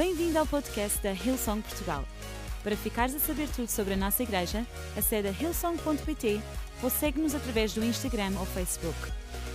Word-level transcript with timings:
Bem-vindo 0.00 0.38
ao 0.38 0.46
podcast 0.46 0.98
da 1.02 1.12
Hillsong 1.12 1.60
Portugal. 1.60 2.06
Para 2.62 2.74
ficares 2.74 3.14
a 3.14 3.18
saber 3.18 3.50
tudo 3.50 3.68
sobre 3.68 3.92
a 3.92 3.96
nossa 3.98 4.22
igreja, 4.22 4.66
acede 4.96 5.28
a 5.28 5.30
hillsong.pt 5.30 6.40
ou 6.82 6.88
segue-nos 6.88 7.34
através 7.34 7.74
do 7.74 7.84
Instagram 7.84 8.32
ou 8.38 8.46
Facebook. 8.46 8.96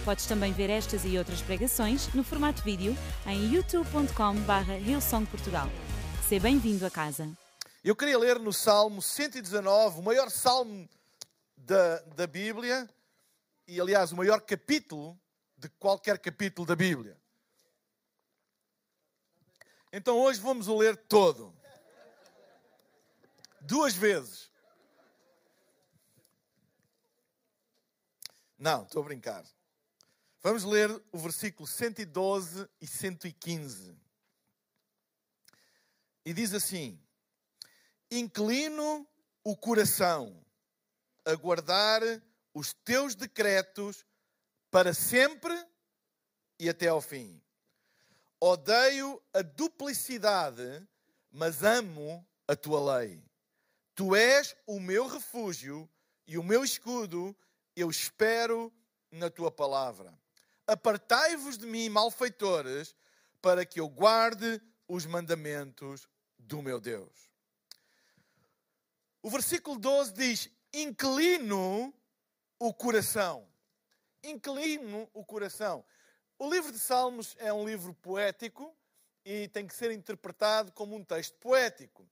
Podes 0.06 0.28
também 0.28 0.54
ver 0.54 0.70
estas 0.70 1.04
e 1.04 1.18
outras 1.18 1.42
pregações 1.42 2.14
no 2.14 2.24
formato 2.24 2.62
vídeo 2.62 2.96
em 3.26 3.56
youtube.com.br 3.56 4.72
hillsongportugal. 4.88 5.68
Seja 6.30 6.44
bem-vindo 6.44 6.86
a 6.86 6.92
casa. 6.92 7.28
Eu 7.84 7.96
queria 7.96 8.20
ler 8.20 8.38
no 8.38 8.54
Salmo 8.54 9.02
119, 9.02 10.00
o 10.00 10.04
maior 10.04 10.30
salmo 10.30 10.88
da, 11.58 12.02
da 12.16 12.28
Bíblia, 12.28 12.88
e 13.68 13.82
aliás, 13.82 14.12
o 14.12 14.16
maior 14.16 14.40
capítulo 14.42 15.20
de 15.58 15.70
qualquer 15.80 16.20
capítulo 16.20 16.68
da 16.68 16.76
Bíblia. 16.76 17.18
Então 19.98 20.20
hoje 20.20 20.42
vamos 20.42 20.68
o 20.68 20.78
ler 20.78 20.98
todo. 20.98 21.56
Duas 23.62 23.96
vezes. 23.96 24.52
Não, 28.60 28.84
estou 28.84 29.02
a 29.02 29.06
brincar. 29.06 29.46
Vamos 30.42 30.66
ler 30.66 30.92
o 31.14 31.18
versículo 31.18 31.66
112 31.66 32.70
e 32.82 32.86
115. 32.86 33.98
E 36.26 36.34
diz 36.34 36.54
assim: 36.54 37.02
Inclino 38.12 39.08
o 39.46 39.56
coração 39.56 40.46
a 41.24 41.34
guardar 41.36 42.02
os 42.54 42.74
teus 42.84 43.16
decretos 43.16 44.06
para 44.70 44.94
sempre 44.94 45.54
e 46.60 46.68
até 46.68 46.90
ao 46.90 47.00
fim. 47.00 47.42
Odeio 48.40 49.22
a 49.34 49.42
duplicidade, 49.42 50.86
mas 51.32 51.64
amo 51.64 52.26
a 52.48 52.56
tua 52.56 52.98
lei. 52.98 53.24
Tu 53.96 54.16
és 54.16 54.56
o 54.68 54.80
meu 54.80 55.08
refúgio 55.08 55.90
e 56.28 56.38
o 56.38 56.44
meu 56.44 56.64
escudo, 56.64 57.36
eu 57.76 57.90
espero 57.90 58.74
na 59.12 59.30
tua 59.30 59.52
palavra. 59.52 60.14
Apartai-vos 60.68 61.58
de 61.58 61.66
mim, 61.66 61.88
malfeitores, 61.90 62.96
para 63.42 63.66
que 63.66 63.80
eu 63.80 63.88
guarde 63.88 64.62
os 64.88 65.06
mandamentos 65.06 66.08
do 66.38 66.62
meu 66.62 66.80
Deus. 66.80 67.30
O 69.22 69.30
versículo 69.30 69.80
12 69.80 70.14
diz: 70.14 70.50
Inclino 70.74 71.94
o 72.60 72.74
coração. 72.74 73.48
Inclino 74.24 75.10
o 75.14 75.24
coração. 75.24 75.86
O 76.38 76.50
livro 76.50 76.70
de 76.70 76.80
Salmos 76.80 77.34
é 77.40 77.54
um 77.54 77.66
livro 77.66 77.94
poético 77.94 78.76
e 79.24 79.48
tem 79.48 79.66
que 79.66 79.74
ser 79.74 79.90
interpretado 79.92 80.70
como 80.74 80.94
um 80.94 81.04
texto 81.04 81.38
poético. 81.38 82.06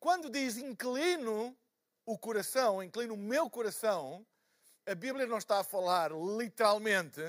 Quando 0.00 0.30
diz 0.30 0.56
inclino 0.56 1.54
o 2.06 2.16
coração, 2.16 2.82
inclino 2.82 3.12
o 3.12 3.16
meu 3.16 3.50
coração, 3.50 4.26
a 4.86 4.94
Bíblia 4.94 5.26
não 5.26 5.36
está 5.36 5.60
a 5.60 5.64
falar 5.64 6.12
literalmente 6.12 7.20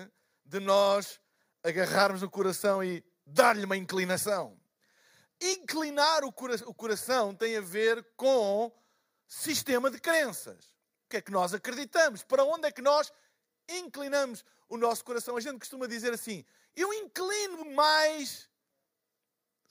de 0.46 0.62
nós 0.62 1.20
agarrarmos 1.62 2.24
o 2.24 2.30
coração 2.30 2.82
e 2.82 3.04
dar-lhe 3.26 3.66
uma 3.66 3.76
inclinação. 3.76 4.58
Inclinar 5.42 6.24
o, 6.24 6.32
coração 6.32 7.36
tem 7.36 7.58
a 7.58 7.62
ver 7.62 8.02
com 8.16 8.72
sistema 9.28 9.92
de 9.92 10.00
crenças. 10.00 10.68
O 11.06 11.10
que 11.10 11.18
é 11.18 11.22
que 11.22 11.32
nós 11.34 11.54
acreditamos? 11.54 12.24
Para 12.24 12.46
onde 12.46 12.66
é 12.66 12.72
que 12.72 12.82
nós 12.82 13.12
inclinamos 13.68 14.46
o 14.74 14.78
nosso 14.78 15.06
coração? 15.06 15.38
A 15.38 15.42
gente 15.42 15.60
costuma 15.60 15.88
dizer 15.88 16.14
assim: 16.14 16.44
eu 16.76 16.92
inclino-me 16.94 17.74
mais 17.74 18.50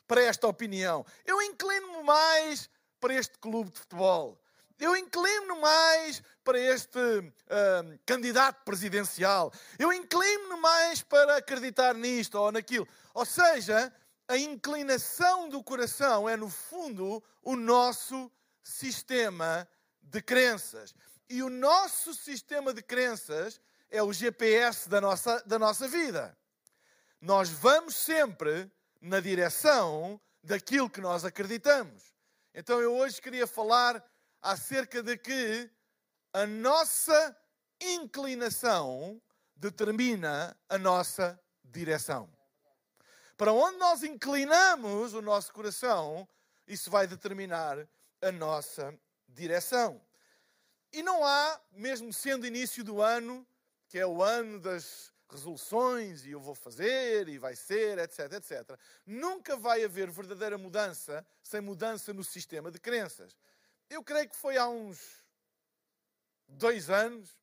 para 0.07 0.23
esta 0.23 0.47
opinião, 0.47 1.05
eu 1.25 1.41
inclino-me 1.43 2.03
mais 2.05 2.71
para 3.01 3.15
este 3.15 3.39
clube 3.39 3.71
de 3.71 3.81
futebol, 3.81 4.41
eu 4.79 4.97
inclino-me 4.97 5.61
mais 5.61 6.23
para 6.45 6.59
este 6.59 6.99
uh, 6.99 7.99
candidato 8.07 8.63
presidencial, 8.65 9.53
eu 9.79 9.93
inclino-me 9.93 10.61
mais 10.61 11.03
para 11.03 11.37
acreditar 11.37 11.95
nisto 11.95 12.39
ou 12.39 12.53
naquilo. 12.53 12.87
Ou 13.15 13.25
seja, 13.25 13.93
a 14.29 14.37
inclinação 14.37 15.49
do 15.49 15.63
coração 15.63 16.29
é, 16.29 16.37
no 16.37 16.49
fundo, 16.49 17.23
o 17.43 17.57
nosso 17.57 18.31
sistema 18.63 19.69
de 20.01 20.23
crenças. 20.23 20.95
E 21.29 21.43
o 21.43 21.49
nosso 21.49 22.15
sistema 22.15 22.73
de 22.75 22.83
crenças 22.83 23.61
é 23.93 24.03
o 24.03 24.11
GPS 24.11 24.89
da 24.89 25.03
nossa, 25.03 25.41
da 25.47 25.59
nossa 25.59 25.87
vida. 25.87 26.37
Nós 27.21 27.51
vamos 27.51 27.95
sempre 27.95 28.73
na 29.03 29.21
direção 29.21 30.19
daquilo 30.43 30.89
que 30.89 31.01
nós 31.01 31.27
acreditamos. 31.27 32.03
Então 32.55 32.81
eu 32.81 32.97
hoje 32.97 33.21
queria 33.21 33.47
falar 33.47 34.03
acerca 34.41 35.03
de 35.03 35.19
que 35.19 35.71
a 36.33 36.47
nossa 36.47 37.37
inclinação 37.79 39.21
determina 39.55 40.57
a 40.71 40.79
nossa 40.79 41.39
direção. 41.63 42.33
Para 43.37 43.53
onde 43.53 43.77
nós 43.77 44.03
inclinamos 44.03 45.13
o 45.13 45.21
nosso 45.21 45.53
coração, 45.53 46.27
isso 46.67 46.91
vai 46.91 47.07
determinar 47.07 47.87
a 48.23 48.33
nossa 48.33 48.99
direção. 49.29 50.01
E 50.91 51.03
não 51.03 51.23
há, 51.23 51.61
mesmo 51.73 52.11
sendo 52.11 52.47
início 52.47 52.83
do 52.83 53.03
ano, 53.03 53.47
que 53.93 53.99
é 53.99 54.07
o 54.07 54.23
ano 54.23 54.59
das 54.59 55.13
resoluções 55.29 56.25
e 56.25 56.31
eu 56.31 56.41
vou 56.41 56.55
fazer 56.55 57.29
e 57.29 57.37
vai 57.37 57.55
ser, 57.55 57.99
etc, 57.99 58.33
etc. 58.33 58.81
Nunca 59.05 59.55
vai 59.55 59.85
haver 59.85 60.11
verdadeira 60.11 60.57
mudança 60.57 61.23
sem 61.43 61.61
mudança 61.61 62.11
no 62.15 62.25
sistema 62.25 62.71
de 62.71 62.81
crenças. 62.81 63.37
Eu 63.91 64.03
creio 64.03 64.31
que 64.31 64.35
foi 64.35 64.57
há 64.57 64.67
uns 64.67 65.23
dois 66.49 66.89
anos, 66.89 67.39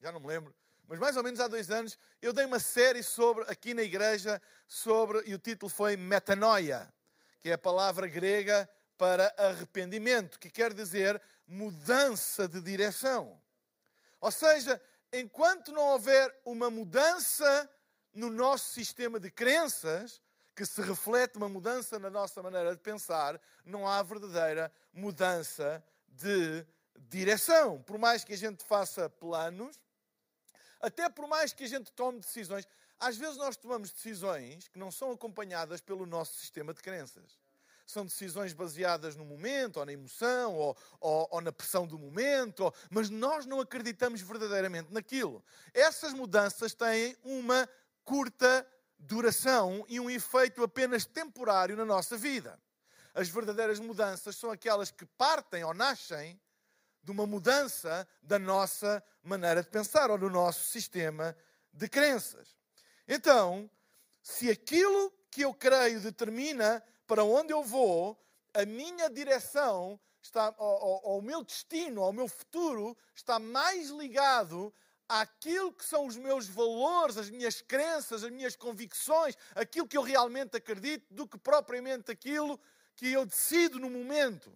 já 0.00 0.10
não 0.10 0.18
me 0.18 0.26
lembro, 0.26 0.52
mas 0.88 0.98
mais 0.98 1.16
ou 1.16 1.22
menos 1.22 1.38
há 1.38 1.46
dois 1.46 1.70
anos, 1.70 1.96
eu 2.20 2.32
dei 2.32 2.46
uma 2.46 2.58
série 2.58 3.04
sobre, 3.04 3.44
aqui 3.44 3.72
na 3.72 3.82
igreja, 3.82 4.42
sobre, 4.66 5.22
e 5.24 5.34
o 5.34 5.38
título 5.38 5.70
foi 5.70 5.96
Metanoia, 5.96 6.92
que 7.40 7.48
é 7.48 7.52
a 7.52 7.58
palavra 7.58 8.08
grega 8.08 8.68
para 8.98 9.32
arrependimento, 9.38 10.40
que 10.40 10.50
quer 10.50 10.74
dizer 10.74 11.22
mudança 11.46 12.48
de 12.48 12.60
direção. 12.60 13.40
Ou 14.20 14.32
seja, 14.32 14.80
enquanto 15.12 15.72
não 15.72 15.82
houver 15.82 16.34
uma 16.44 16.70
mudança 16.70 17.70
no 18.14 18.30
nosso 18.30 18.72
sistema 18.72 19.20
de 19.20 19.30
crenças, 19.30 20.20
que 20.54 20.64
se 20.66 20.80
reflete 20.82 21.36
uma 21.36 21.48
mudança 21.48 21.98
na 21.98 22.10
nossa 22.10 22.42
maneira 22.42 22.74
de 22.74 22.80
pensar, 22.80 23.40
não 23.64 23.86
há 23.86 24.02
verdadeira 24.02 24.72
mudança 24.92 25.82
de 26.08 26.66
direção. 26.96 27.82
Por 27.82 27.98
mais 27.98 28.24
que 28.24 28.34
a 28.34 28.36
gente 28.36 28.64
faça 28.64 29.08
planos, 29.08 29.80
até 30.80 31.08
por 31.08 31.26
mais 31.26 31.52
que 31.52 31.64
a 31.64 31.68
gente 31.68 31.90
tome 31.92 32.20
decisões, 32.20 32.66
às 32.98 33.16
vezes 33.16 33.36
nós 33.36 33.56
tomamos 33.56 33.90
decisões 33.90 34.68
que 34.68 34.78
não 34.78 34.90
são 34.90 35.10
acompanhadas 35.10 35.80
pelo 35.80 36.06
nosso 36.06 36.38
sistema 36.38 36.74
de 36.74 36.82
crenças 36.82 37.41
são 37.86 38.04
decisões 38.04 38.52
baseadas 38.52 39.16
no 39.16 39.24
momento, 39.24 39.78
ou 39.78 39.86
na 39.86 39.92
emoção, 39.92 40.54
ou, 40.54 40.76
ou, 41.00 41.28
ou 41.30 41.40
na 41.40 41.52
pressão 41.52 41.86
do 41.86 41.98
momento, 41.98 42.64
ou, 42.64 42.74
mas 42.90 43.10
nós 43.10 43.46
não 43.46 43.60
acreditamos 43.60 44.20
verdadeiramente 44.20 44.92
naquilo. 44.92 45.44
Essas 45.74 46.12
mudanças 46.12 46.74
têm 46.74 47.16
uma 47.22 47.68
curta 48.04 48.66
duração 48.98 49.84
e 49.88 49.98
um 49.98 50.08
efeito 50.08 50.62
apenas 50.62 51.04
temporário 51.04 51.76
na 51.76 51.84
nossa 51.84 52.16
vida. 52.16 52.58
As 53.14 53.28
verdadeiras 53.28 53.78
mudanças 53.78 54.36
são 54.36 54.50
aquelas 54.50 54.90
que 54.90 55.04
partem 55.04 55.64
ou 55.64 55.74
nascem 55.74 56.40
de 57.02 57.10
uma 57.10 57.26
mudança 57.26 58.06
da 58.22 58.38
nossa 58.38 59.02
maneira 59.22 59.62
de 59.62 59.68
pensar 59.68 60.10
ou 60.10 60.16
do 60.16 60.30
nosso 60.30 60.68
sistema 60.68 61.36
de 61.72 61.88
crenças. 61.88 62.56
Então, 63.06 63.68
se 64.22 64.48
aquilo 64.48 65.12
que 65.30 65.42
eu 65.42 65.52
creio 65.52 66.00
determina 66.00 66.82
para 67.12 67.24
onde 67.24 67.52
eu 67.52 67.62
vou, 67.62 68.18
a 68.54 68.64
minha 68.64 69.10
direção 69.10 70.00
está, 70.22 70.46
ao, 70.56 71.20
meu 71.20 71.44
destino, 71.44 72.02
ao 72.02 72.10
meu 72.10 72.26
futuro, 72.26 72.96
está 73.14 73.38
mais 73.38 73.90
ligado 73.90 74.72
àquilo 75.06 75.74
que 75.74 75.84
são 75.84 76.06
os 76.06 76.16
meus 76.16 76.46
valores, 76.46 77.18
as 77.18 77.28
minhas 77.28 77.60
crenças, 77.60 78.24
as 78.24 78.30
minhas 78.30 78.56
convicções, 78.56 79.36
aquilo 79.54 79.86
que 79.86 79.98
eu 79.98 80.00
realmente 80.00 80.56
acredito, 80.56 81.04
do 81.12 81.28
que 81.28 81.36
propriamente 81.36 82.10
aquilo 82.10 82.58
que 82.96 83.12
eu 83.12 83.26
decido 83.26 83.78
no 83.78 83.90
momento. 83.90 84.50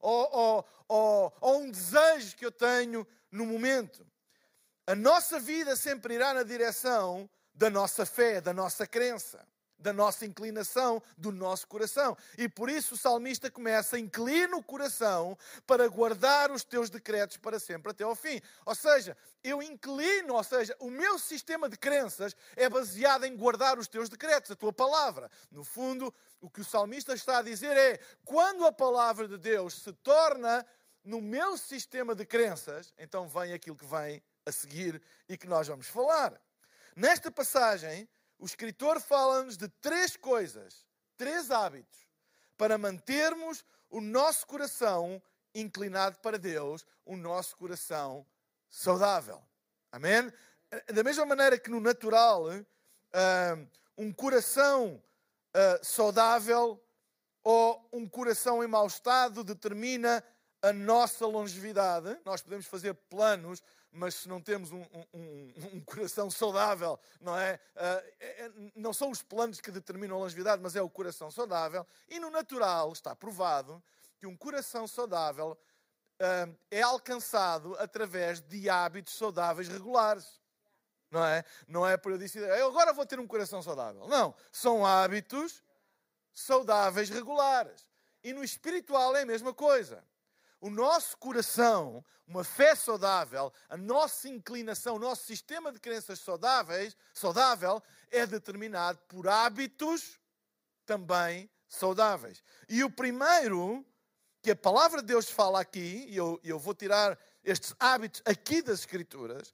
Ou, 0.00 0.28
ou, 0.32 0.68
ou, 0.88 1.32
ou 1.40 1.60
um 1.60 1.70
desejo 1.70 2.34
que 2.34 2.44
eu 2.44 2.50
tenho 2.50 3.06
no 3.30 3.46
momento. 3.46 4.04
A 4.84 4.96
nossa 4.96 5.38
vida 5.38 5.76
sempre 5.76 6.14
irá 6.14 6.34
na 6.34 6.42
direção 6.42 7.30
da 7.54 7.70
nossa 7.70 8.04
fé, 8.04 8.40
da 8.40 8.52
nossa 8.52 8.84
crença 8.84 9.46
da 9.82 9.92
nossa 9.92 10.24
inclinação, 10.24 11.02
do 11.18 11.32
nosso 11.32 11.66
coração. 11.66 12.16
E 12.38 12.48
por 12.48 12.70
isso 12.70 12.94
o 12.94 12.96
salmista 12.98 13.50
começa: 13.50 13.98
inclina 13.98 14.56
o 14.56 14.62
coração 14.62 15.36
para 15.66 15.86
guardar 15.88 16.50
os 16.50 16.64
teus 16.64 16.88
decretos 16.88 17.36
para 17.36 17.58
sempre, 17.58 17.90
até 17.90 18.04
ao 18.04 18.14
fim. 18.14 18.40
Ou 18.64 18.74
seja, 18.74 19.16
eu 19.42 19.60
inclino, 19.60 20.34
ou 20.34 20.44
seja, 20.44 20.74
o 20.78 20.88
meu 20.88 21.18
sistema 21.18 21.68
de 21.68 21.76
crenças 21.76 22.34
é 22.56 22.68
baseado 22.68 23.24
em 23.24 23.36
guardar 23.36 23.78
os 23.78 23.88
teus 23.88 24.08
decretos, 24.08 24.50
a 24.50 24.56
tua 24.56 24.72
palavra. 24.72 25.30
No 25.50 25.64
fundo, 25.64 26.14
o 26.40 26.48
que 26.48 26.60
o 26.60 26.64
salmista 26.64 27.12
está 27.12 27.38
a 27.38 27.42
dizer 27.42 27.76
é: 27.76 28.00
quando 28.24 28.64
a 28.64 28.72
palavra 28.72 29.26
de 29.26 29.36
Deus 29.36 29.82
se 29.82 29.92
torna 29.92 30.64
no 31.04 31.20
meu 31.20 31.58
sistema 31.58 32.14
de 32.14 32.24
crenças, 32.24 32.94
então 32.96 33.28
vem 33.28 33.52
aquilo 33.52 33.76
que 33.76 33.84
vem 33.84 34.22
a 34.46 34.52
seguir 34.52 35.02
e 35.28 35.36
que 35.36 35.48
nós 35.48 35.66
vamos 35.66 35.88
falar. 35.88 36.40
Nesta 36.94 37.30
passagem, 37.30 38.08
o 38.42 38.44
escritor 38.44 39.00
fala-nos 39.00 39.56
de 39.56 39.68
três 39.68 40.16
coisas, 40.16 40.84
três 41.16 41.48
hábitos, 41.52 42.00
para 42.58 42.76
mantermos 42.76 43.64
o 43.88 44.00
nosso 44.00 44.48
coração 44.48 45.22
inclinado 45.54 46.18
para 46.18 46.36
Deus, 46.36 46.84
o 47.06 47.16
nosso 47.16 47.56
coração 47.56 48.26
saudável. 48.68 49.40
Amém? 49.92 50.28
Da 50.92 51.04
mesma 51.04 51.24
maneira 51.24 51.56
que 51.56 51.70
no 51.70 51.78
natural, 51.78 52.46
ah, 53.12 53.56
um 53.96 54.12
coração 54.12 55.00
ah, 55.54 55.78
saudável 55.80 56.82
ou 57.44 57.88
um 57.92 58.08
coração 58.08 58.64
em 58.64 58.66
mau 58.66 58.88
estado 58.88 59.44
determina 59.44 60.22
a 60.60 60.72
nossa 60.72 61.24
longevidade. 61.26 62.18
Nós 62.24 62.42
podemos 62.42 62.66
fazer 62.66 62.92
planos 63.08 63.62
mas 63.92 64.14
se 64.14 64.28
não 64.28 64.40
temos 64.40 64.72
um, 64.72 64.82
um, 65.12 65.52
um 65.74 65.80
coração 65.80 66.30
saudável, 66.30 66.98
não 67.20 67.38
é? 67.38 67.60
Uh, 67.76 68.70
não 68.74 68.92
são 68.92 69.10
os 69.10 69.22
planos 69.22 69.60
que 69.60 69.70
determinam 69.70 70.16
a 70.16 70.20
longevidade, 70.20 70.62
mas 70.62 70.74
é 70.74 70.80
o 70.80 70.88
coração 70.88 71.30
saudável. 71.30 71.86
E 72.08 72.18
no 72.18 72.30
natural 72.30 72.90
está 72.92 73.14
provado 73.14 73.82
que 74.18 74.26
um 74.26 74.36
coração 74.36 74.88
saudável 74.88 75.58
uh, 76.20 76.58
é 76.70 76.80
alcançado 76.80 77.76
através 77.78 78.40
de 78.40 78.70
hábitos 78.70 79.14
saudáveis 79.14 79.68
regulares. 79.68 80.40
Não 81.10 81.24
é? 81.24 81.44
Não 81.68 81.86
é 81.86 81.98
por 81.98 82.12
eu 82.12 82.18
dizer, 82.18 82.48
eu 82.58 82.68
agora 82.68 82.94
vou 82.94 83.04
ter 83.04 83.20
um 83.20 83.26
coração 83.26 83.62
saudável. 83.62 84.08
Não. 84.08 84.34
São 84.50 84.86
hábitos 84.86 85.62
saudáveis 86.32 87.10
regulares. 87.10 87.86
E 88.24 88.32
no 88.32 88.42
espiritual 88.42 89.14
é 89.14 89.22
a 89.22 89.26
mesma 89.26 89.52
coisa 89.52 90.02
o 90.62 90.70
nosso 90.70 91.18
coração, 91.18 92.04
uma 92.24 92.44
fé 92.44 92.76
saudável, 92.76 93.52
a 93.68 93.76
nossa 93.76 94.28
inclinação, 94.28 94.94
o 94.94 94.98
nosso 94.98 95.24
sistema 95.24 95.72
de 95.72 95.80
crenças 95.80 96.20
saudáveis, 96.20 96.96
saudável, 97.12 97.82
é 98.12 98.24
determinado 98.24 99.00
por 99.08 99.26
hábitos 99.26 100.20
também 100.86 101.50
saudáveis. 101.68 102.44
E 102.68 102.84
o 102.84 102.90
primeiro 102.90 103.84
que 104.40 104.52
a 104.52 104.56
palavra 104.56 105.00
de 105.00 105.08
Deus 105.08 105.28
fala 105.28 105.60
aqui, 105.60 106.06
e 106.08 106.16
eu, 106.16 106.40
eu 106.44 106.60
vou 106.60 106.74
tirar 106.74 107.18
estes 107.42 107.74
hábitos 107.80 108.22
aqui 108.24 108.62
das 108.62 108.78
Escrituras, 108.78 109.52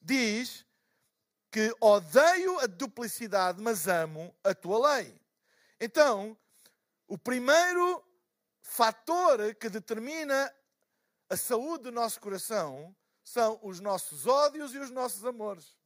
diz 0.00 0.64
que 1.50 1.70
odeio 1.82 2.58
a 2.60 2.66
duplicidade, 2.66 3.60
mas 3.60 3.86
amo 3.86 4.34
a 4.42 4.54
tua 4.54 4.96
lei. 4.96 5.20
Então, 5.78 6.34
o 7.06 7.18
primeiro 7.18 8.02
fator 8.66 9.54
que 9.54 9.68
determina 9.68 10.52
a 11.30 11.36
saúde 11.36 11.84
do 11.84 11.92
nosso 11.92 12.20
coração 12.20 12.94
são 13.22 13.58
os 13.62 13.80
nossos 13.80 14.26
ódios 14.26 14.74
e 14.74 14.78
os 14.78 14.90
nossos 14.90 15.24
amores. 15.24 15.76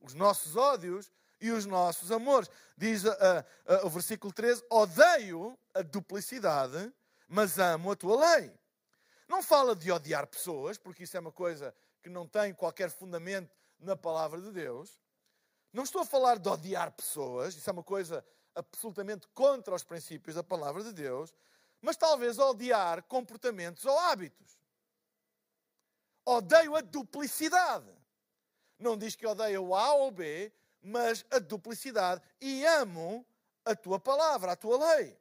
Os 0.00 0.14
nossos 0.14 0.56
ódios 0.56 1.10
e 1.40 1.50
os 1.50 1.64
nossos 1.64 2.12
amores. 2.12 2.50
Diz 2.76 3.04
uh, 3.04 3.08
uh, 3.08 3.86
o 3.86 3.90
versículo 3.90 4.32
13: 4.32 4.62
Odeio 4.70 5.58
a 5.72 5.82
duplicidade, 5.82 6.92
mas 7.26 7.58
amo 7.58 7.90
a 7.90 7.96
tua 7.96 8.36
lei. 8.36 8.52
Não 9.26 9.42
fala 9.42 9.74
de 9.74 9.90
odiar 9.90 10.26
pessoas, 10.26 10.76
porque 10.76 11.04
isso 11.04 11.16
é 11.16 11.20
uma 11.20 11.32
coisa 11.32 11.74
que 12.02 12.10
não 12.10 12.28
tem 12.28 12.52
qualquer 12.54 12.90
fundamento 12.90 13.50
na 13.80 13.96
palavra 13.96 14.40
de 14.40 14.52
Deus. 14.52 15.00
Não 15.72 15.82
estou 15.82 16.02
a 16.02 16.06
falar 16.06 16.38
de 16.38 16.48
odiar 16.48 16.92
pessoas, 16.92 17.56
isso 17.56 17.68
é 17.68 17.72
uma 17.72 17.82
coisa 17.82 18.24
absolutamente 18.54 19.26
contra 19.28 19.74
os 19.74 19.84
princípios 19.84 20.36
da 20.36 20.42
palavra 20.42 20.82
de 20.82 20.92
Deus, 20.92 21.34
mas 21.80 21.96
talvez 21.96 22.38
odiar 22.38 23.02
comportamentos 23.04 23.84
ou 23.84 23.98
hábitos. 23.98 24.58
Odeio 26.24 26.74
a 26.76 26.80
duplicidade. 26.80 27.92
Não 28.78 28.96
diz 28.96 29.14
que 29.14 29.26
odeia 29.26 29.60
o 29.60 29.74
A 29.74 29.94
ou 29.94 30.10
B, 30.10 30.52
mas 30.82 31.24
a 31.30 31.38
duplicidade. 31.38 32.22
E 32.40 32.64
amo 32.64 33.26
a 33.64 33.74
tua 33.74 34.00
palavra, 34.00 34.52
a 34.52 34.56
tua 34.56 34.94
lei. 34.94 35.18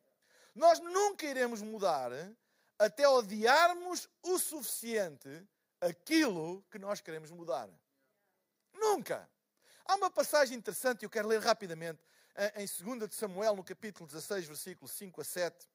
Nós 0.55 0.79
nunca 0.79 1.25
iremos 1.25 1.61
mudar 1.61 2.11
até 2.77 3.07
odiarmos 3.07 4.09
o 4.21 4.37
suficiente 4.37 5.47
aquilo 5.81 6.63
que 6.71 6.79
nós 6.79 7.01
queremos 7.01 7.31
mudar. 7.31 7.69
Nunca. 8.73 9.29
Há 9.85 9.95
uma 9.95 10.09
passagem 10.09 10.57
interessante, 10.57 11.03
eu 11.03 11.09
quero 11.09 11.27
ler 11.27 11.41
rapidamente, 11.41 12.01
em 12.55 12.65
2 12.65 13.09
de 13.09 13.15
Samuel, 13.15 13.55
no 13.55 13.63
capítulo 13.63 14.07
16, 14.07 14.45
versículos 14.45 14.91
5 14.91 15.21
a 15.21 15.23
7, 15.23 15.67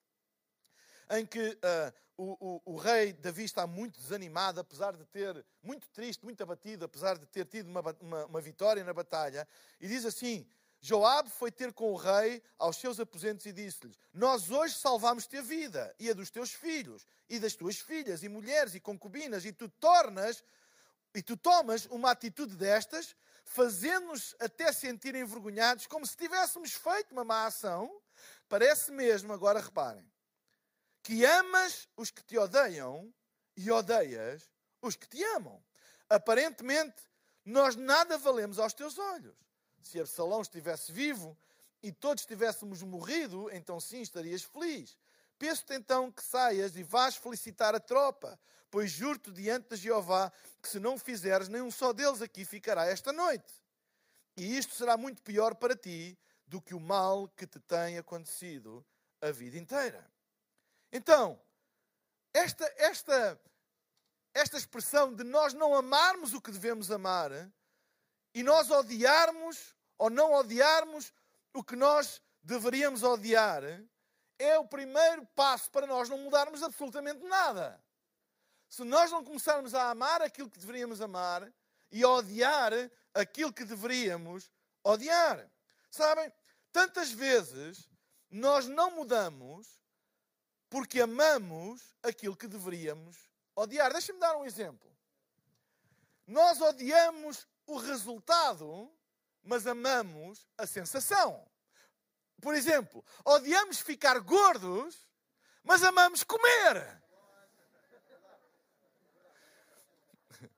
em 1.11 1.25
que 1.25 1.51
uh, 1.51 1.95
o, 2.17 2.63
o, 2.67 2.73
o, 2.75 2.77
rei 2.77 3.13
Davi 3.13 3.45
está 3.45 3.67
muito 3.67 4.01
desanimado, 4.01 4.61
apesar 4.61 4.97
de 4.97 5.05
ter, 5.07 5.45
muito 5.63 5.89
triste, 5.91 6.25
muito 6.25 6.43
abatido, 6.43 6.85
apesar 6.85 7.17
de 7.17 7.27
ter 7.27 7.47
tido 7.47 7.69
uma, 7.69 7.81
uma, 8.01 8.27
uma 8.27 8.41
vitória 8.41 8.83
na 8.83 8.93
batalha, 8.93 9.47
e 9.81 9.87
diz 9.87 10.05
assim: 10.05 10.47
Joabe 10.81 11.31
foi 11.31 11.51
ter 11.51 11.73
com 11.73 11.93
o 11.93 11.97
rei 11.97 12.43
aos 12.59 12.77
seus 12.77 12.99
aposentos 12.99 13.47
e 13.47 13.53
disse-lhes: 13.53 13.97
Nós 14.13 14.51
hoje 14.51 14.75
salvamos-te 14.75 15.37
a 15.37 15.43
vida 15.43 15.95
e 15.99 16.11
a 16.11 16.15
dos 16.15 16.31
teus 16.31 16.53
filhos 16.53 17.07
e 17.29 17.39
das 17.39 17.55
tuas 17.55 17.79
filhas 17.79 18.23
e 18.23 18.29
mulheres 18.29 18.75
e 18.75 18.81
concubinas, 18.81 19.45
e 19.45 19.53
tu 19.53 19.69
tornas 19.69 20.45
e 21.19 21.23
tu 21.23 21.37
tomas 21.37 21.85
uma 21.87 22.13
atitude 22.13 22.55
destas 22.55 23.17
fazendo-nos 23.45 24.37
até 24.39 24.73
sentir 24.73 25.17
envergonhados, 25.17 25.85
como 25.89 26.07
se 26.07 26.17
tivéssemos 26.17 26.75
feito 26.75 27.11
uma 27.11 27.25
má 27.25 27.45
ação, 27.45 27.91
parece 28.49 28.93
mesmo, 28.93 29.33
agora 29.33 29.59
reparem, 29.59 30.09
que 31.03 31.25
amas 31.25 31.89
os 31.97 32.13
que 32.13 32.23
te 32.23 32.39
odeiam 32.39 33.13
e 33.57 33.69
odeias 33.69 34.49
os 34.81 34.95
que 34.95 35.09
te 35.09 35.21
amam. 35.35 35.61
Aparentemente, 36.09 37.03
nós 37.45 37.75
nada 37.75 38.17
valemos 38.17 38.61
aos 38.61 38.73
teus 38.73 38.97
olhos. 38.97 39.35
Se 39.83 39.99
Absalão 39.99 40.41
estivesse 40.41 40.93
vivo 40.93 41.37
e 41.83 41.91
todos 41.91 42.25
tivéssemos 42.27 42.81
morrido, 42.83 43.51
então 43.51 43.81
sim 43.81 44.03
estarias 44.03 44.45
feliz. 44.45 44.97
Peço-te 45.39 45.75
então 45.75 46.11
que 46.11 46.23
saias 46.23 46.77
e 46.77 46.83
vás 46.83 47.17
felicitar 47.17 47.75
a 47.75 47.81
tropa, 47.81 48.39
pois 48.71 48.91
juro-te 48.91 49.31
diante 49.31 49.69
de 49.71 49.77
Jeová 49.77 50.33
que 50.61 50.69
se 50.69 50.81
não 50.81 50.99
fizeres, 50.99 51.49
nem 51.49 51.63
um 51.63 51.71
só 51.71 51.93
deles 51.93 52.21
aqui 52.21 52.45
ficará 52.45 52.87
esta 52.87 53.13
noite. 53.13 53.53
E 54.37 54.59
isto 54.59 54.75
será 54.75 54.97
muito 54.97 55.23
pior 55.23 55.55
para 55.55 55.77
ti 55.77 56.19
do 56.47 56.61
que 56.61 56.75
o 56.75 56.81
mal 56.81 57.29
que 57.29 57.47
te 57.47 57.61
tem 57.61 57.99
acontecido 57.99 58.85
a 59.21 59.31
vida 59.31 59.57
inteira. 59.59 60.05
Então, 60.93 61.41
esta, 62.33 62.65
esta, 62.77 63.41
esta 64.35 64.57
expressão 64.57 65.15
de 65.15 65.25
nós 65.25 65.53
não 65.53 65.75
amarmos 65.75 66.35
o 66.35 66.41
que 66.41 66.51
devemos 66.51 66.91
amar 66.91 67.31
e 68.35 68.43
nós 68.43 68.71
odiarmos 68.71 69.75
ou 69.97 70.11
não 70.11 70.33
odiarmos 70.33 71.13
o 71.53 71.63
que 71.63 71.77
nós 71.77 72.21
deveríamos 72.43 73.03
odiar 73.03 73.63
é 74.39 74.59
o 74.59 74.67
primeiro 74.67 75.27
passo 75.35 75.71
para 75.71 75.87
nós 75.87 76.09
não 76.09 76.19
mudarmos 76.19 76.63
absolutamente 76.63 77.25
nada. 77.25 77.83
Se 78.69 78.85
nós 78.85 79.11
não 79.11 79.25
começarmos 79.25 79.75
a 79.75 79.91
amar 79.91 80.23
aquilo 80.23 80.51
que 80.51 80.59
deveríamos 80.59 81.01
amar 81.01 81.53
e 81.91 82.03
a 82.03 82.09
odiar 82.09 82.73
aquilo 83.15 83.53
que 83.53 83.65
deveríamos 83.65 84.51
odiar. 84.85 85.51
Sabem, 85.91 86.33
tantas 86.71 87.11
vezes 87.11 87.91
nós 88.31 88.67
não 88.67 88.91
mudamos 88.91 89.67
porque 90.69 91.01
amamos 91.01 91.97
aquilo 92.03 92.37
que 92.37 92.47
deveríamos 92.47 93.17
odiar. 93.57 93.91
Deixa-me 93.93 94.21
dar 94.21 94.37
um 94.37 94.45
exemplo. 94.45 94.89
Nós 96.27 96.61
odiamos 96.61 97.49
o 97.67 97.79
resultado, 97.79 98.93
mas 99.43 99.67
amamos 99.67 100.47
a 100.59 100.67
sensação. 100.67 101.48
Por 102.41 102.55
exemplo, 102.55 103.05
odiamos 103.25 103.81
ficar 103.81 104.19
gordos, 104.21 105.07
mas 105.63 105.83
amamos 105.83 106.23
comer. 106.23 107.03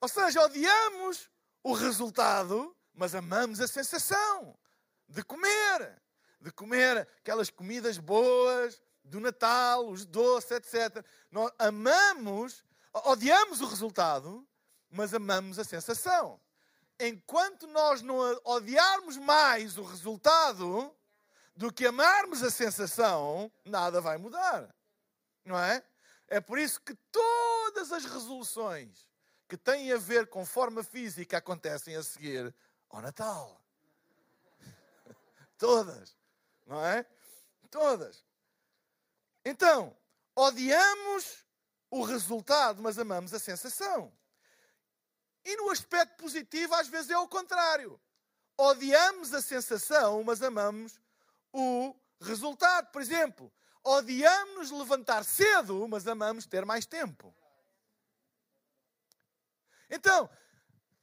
Ou 0.00 0.08
seja, 0.08 0.42
odiamos 0.42 1.30
o 1.62 1.72
resultado, 1.72 2.76
mas 2.92 3.14
amamos 3.14 3.60
a 3.60 3.68
sensação 3.68 4.58
de 5.08 5.22
comer. 5.22 6.02
De 6.40 6.50
comer 6.52 7.08
aquelas 7.20 7.50
comidas 7.50 7.98
boas 7.98 8.82
do 9.02 9.20
Natal, 9.20 9.88
os 9.88 10.04
doces, 10.04 10.50
etc. 10.50 11.04
Nós 11.30 11.50
amamos, 11.58 12.64
odiamos 12.92 13.60
o 13.60 13.66
resultado, 13.66 14.46
mas 14.90 15.14
amamos 15.14 15.58
a 15.58 15.64
sensação. 15.64 16.40
Enquanto 16.98 17.66
nós 17.66 18.02
não 18.02 18.18
odiarmos 18.44 19.16
mais 19.16 19.76
o 19.78 19.82
resultado 19.82 20.94
do 21.54 21.72
que 21.72 21.86
amarmos 21.86 22.42
a 22.42 22.50
sensação, 22.50 23.50
nada 23.64 24.00
vai 24.00 24.16
mudar. 24.18 24.74
Não 25.44 25.58
é? 25.58 25.82
É 26.28 26.40
por 26.40 26.58
isso 26.58 26.80
que 26.80 26.94
todas 27.10 27.92
as 27.92 28.04
resoluções 28.04 29.08
que 29.48 29.56
têm 29.56 29.92
a 29.92 29.96
ver 29.96 30.26
com 30.26 30.44
forma 30.44 30.82
física 30.82 31.38
acontecem 31.38 31.94
a 31.96 32.02
seguir 32.02 32.54
ao 32.88 33.00
Natal. 33.00 33.60
Todas. 35.56 36.16
Não 36.66 36.84
é? 36.84 37.06
Todas. 37.70 38.24
Então, 39.44 39.96
odiamos 40.34 41.44
o 41.88 42.02
resultado, 42.02 42.82
mas 42.82 42.98
amamos 42.98 43.32
a 43.32 43.38
sensação. 43.38 44.12
E 45.46 45.56
no 45.58 45.70
aspecto 45.70 46.16
positivo, 46.16 46.74
às 46.74 46.88
vezes 46.88 47.08
é 47.08 47.16
o 47.16 47.28
contrário. 47.28 48.00
Odiamos 48.58 49.32
a 49.32 49.40
sensação, 49.40 50.24
mas 50.24 50.42
amamos 50.42 51.00
o 51.52 51.94
resultado. 52.20 52.90
Por 52.90 53.00
exemplo, 53.00 53.52
odiamos 53.84 54.72
levantar 54.72 55.24
cedo, 55.24 55.86
mas 55.86 56.04
amamos 56.08 56.46
ter 56.46 56.66
mais 56.66 56.84
tempo. 56.84 57.32
Então, 59.88 60.28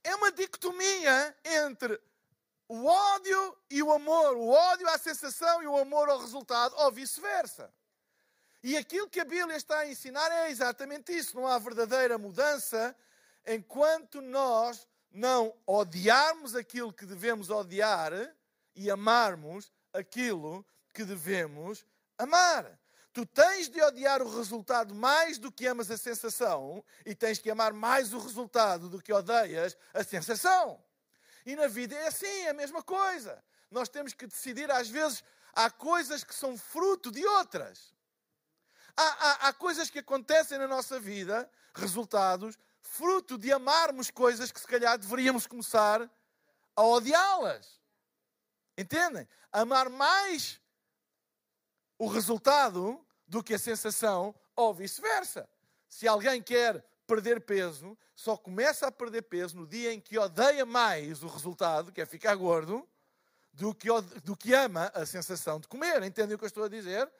é 0.02 0.14
uma 0.14 0.30
dicotomia 0.30 1.34
entre 1.42 1.98
o 2.68 2.84
ódio 2.84 3.58
e 3.70 3.82
o 3.82 3.90
amor, 3.90 4.36
o 4.36 4.48
ódio 4.48 4.86
à 4.90 4.98
sensação 4.98 5.62
e 5.62 5.66
o 5.66 5.78
amor 5.78 6.10
ao 6.10 6.18
resultado, 6.18 6.74
ou 6.76 6.92
vice-versa. 6.92 7.72
E 8.62 8.76
aquilo 8.76 9.08
que 9.08 9.20
a 9.20 9.24
Bíblia 9.24 9.56
está 9.56 9.78
a 9.78 9.88
ensinar 9.88 10.30
é 10.30 10.50
exatamente 10.50 11.16
isso. 11.16 11.34
Não 11.34 11.46
há 11.46 11.58
verdadeira 11.58 12.18
mudança 12.18 12.94
enquanto 13.46 14.20
nós 14.20 14.86
não 15.10 15.54
odiarmos 15.66 16.54
aquilo 16.54 16.92
que 16.92 17.06
devemos 17.06 17.50
odiar 17.50 18.12
e 18.74 18.90
amarmos 18.90 19.72
aquilo 19.92 20.66
que 20.92 21.04
devemos 21.04 21.86
amar. 22.18 22.78
Tu 23.12 23.24
tens 23.24 23.68
de 23.68 23.80
odiar 23.80 24.20
o 24.20 24.36
resultado 24.36 24.92
mais 24.92 25.38
do 25.38 25.52
que 25.52 25.68
amas 25.68 25.88
a 25.88 25.96
sensação 25.96 26.84
e 27.06 27.14
tens 27.14 27.38
que 27.38 27.48
amar 27.48 27.72
mais 27.72 28.12
o 28.12 28.18
resultado 28.18 28.88
do 28.88 29.00
que 29.00 29.12
odeias 29.12 29.76
a 29.92 30.02
sensação. 30.02 30.82
E 31.46 31.54
na 31.54 31.68
vida 31.68 31.94
é 31.94 32.08
assim, 32.08 32.26
é 32.26 32.50
a 32.50 32.54
mesma 32.54 32.82
coisa. 32.82 33.42
Nós 33.70 33.88
temos 33.88 34.14
que 34.14 34.26
decidir, 34.26 34.68
às 34.68 34.88
vezes, 34.88 35.22
há 35.52 35.70
coisas 35.70 36.24
que 36.24 36.34
são 36.34 36.58
fruto 36.58 37.12
de 37.12 37.24
outras. 37.24 37.94
Há, 38.96 39.02
há, 39.02 39.48
há 39.48 39.52
coisas 39.52 39.90
que 39.90 40.00
acontecem 40.00 40.58
na 40.58 40.66
nossa 40.66 40.98
vida, 40.98 41.48
resultados, 41.74 42.58
fruto 42.84 43.36
de 43.36 43.50
amarmos 43.50 44.10
coisas 44.10 44.52
que 44.52 44.60
se 44.60 44.66
calhar 44.66 44.96
deveríamos 44.96 45.46
começar 45.46 46.08
a 46.76 46.82
odiá-las. 46.82 47.80
Entendem? 48.76 49.26
Amar 49.50 49.88
mais 49.88 50.60
o 51.98 52.06
resultado 52.06 53.04
do 53.26 53.42
que 53.42 53.54
a 53.54 53.58
sensação, 53.58 54.34
ou 54.54 54.74
vice-versa. 54.74 55.48
Se 55.88 56.06
alguém 56.06 56.42
quer 56.42 56.84
perder 57.06 57.40
peso, 57.40 57.96
só 58.14 58.36
começa 58.36 58.86
a 58.86 58.92
perder 58.92 59.22
peso 59.22 59.56
no 59.56 59.66
dia 59.66 59.92
em 59.92 60.00
que 60.00 60.18
odeia 60.18 60.66
mais 60.66 61.22
o 61.22 61.26
resultado, 61.26 61.90
que 61.90 62.00
é 62.00 62.06
ficar 62.06 62.34
gordo, 62.36 62.86
do 63.52 63.74
que, 63.74 63.88
do 64.22 64.36
que 64.36 64.52
ama 64.52 64.90
a 64.94 65.06
sensação 65.06 65.58
de 65.58 65.68
comer. 65.68 66.02
Entendem 66.02 66.34
o 66.34 66.38
que 66.38 66.44
eu 66.44 66.48
estou 66.48 66.64
a 66.64 66.68
dizer? 66.68 67.10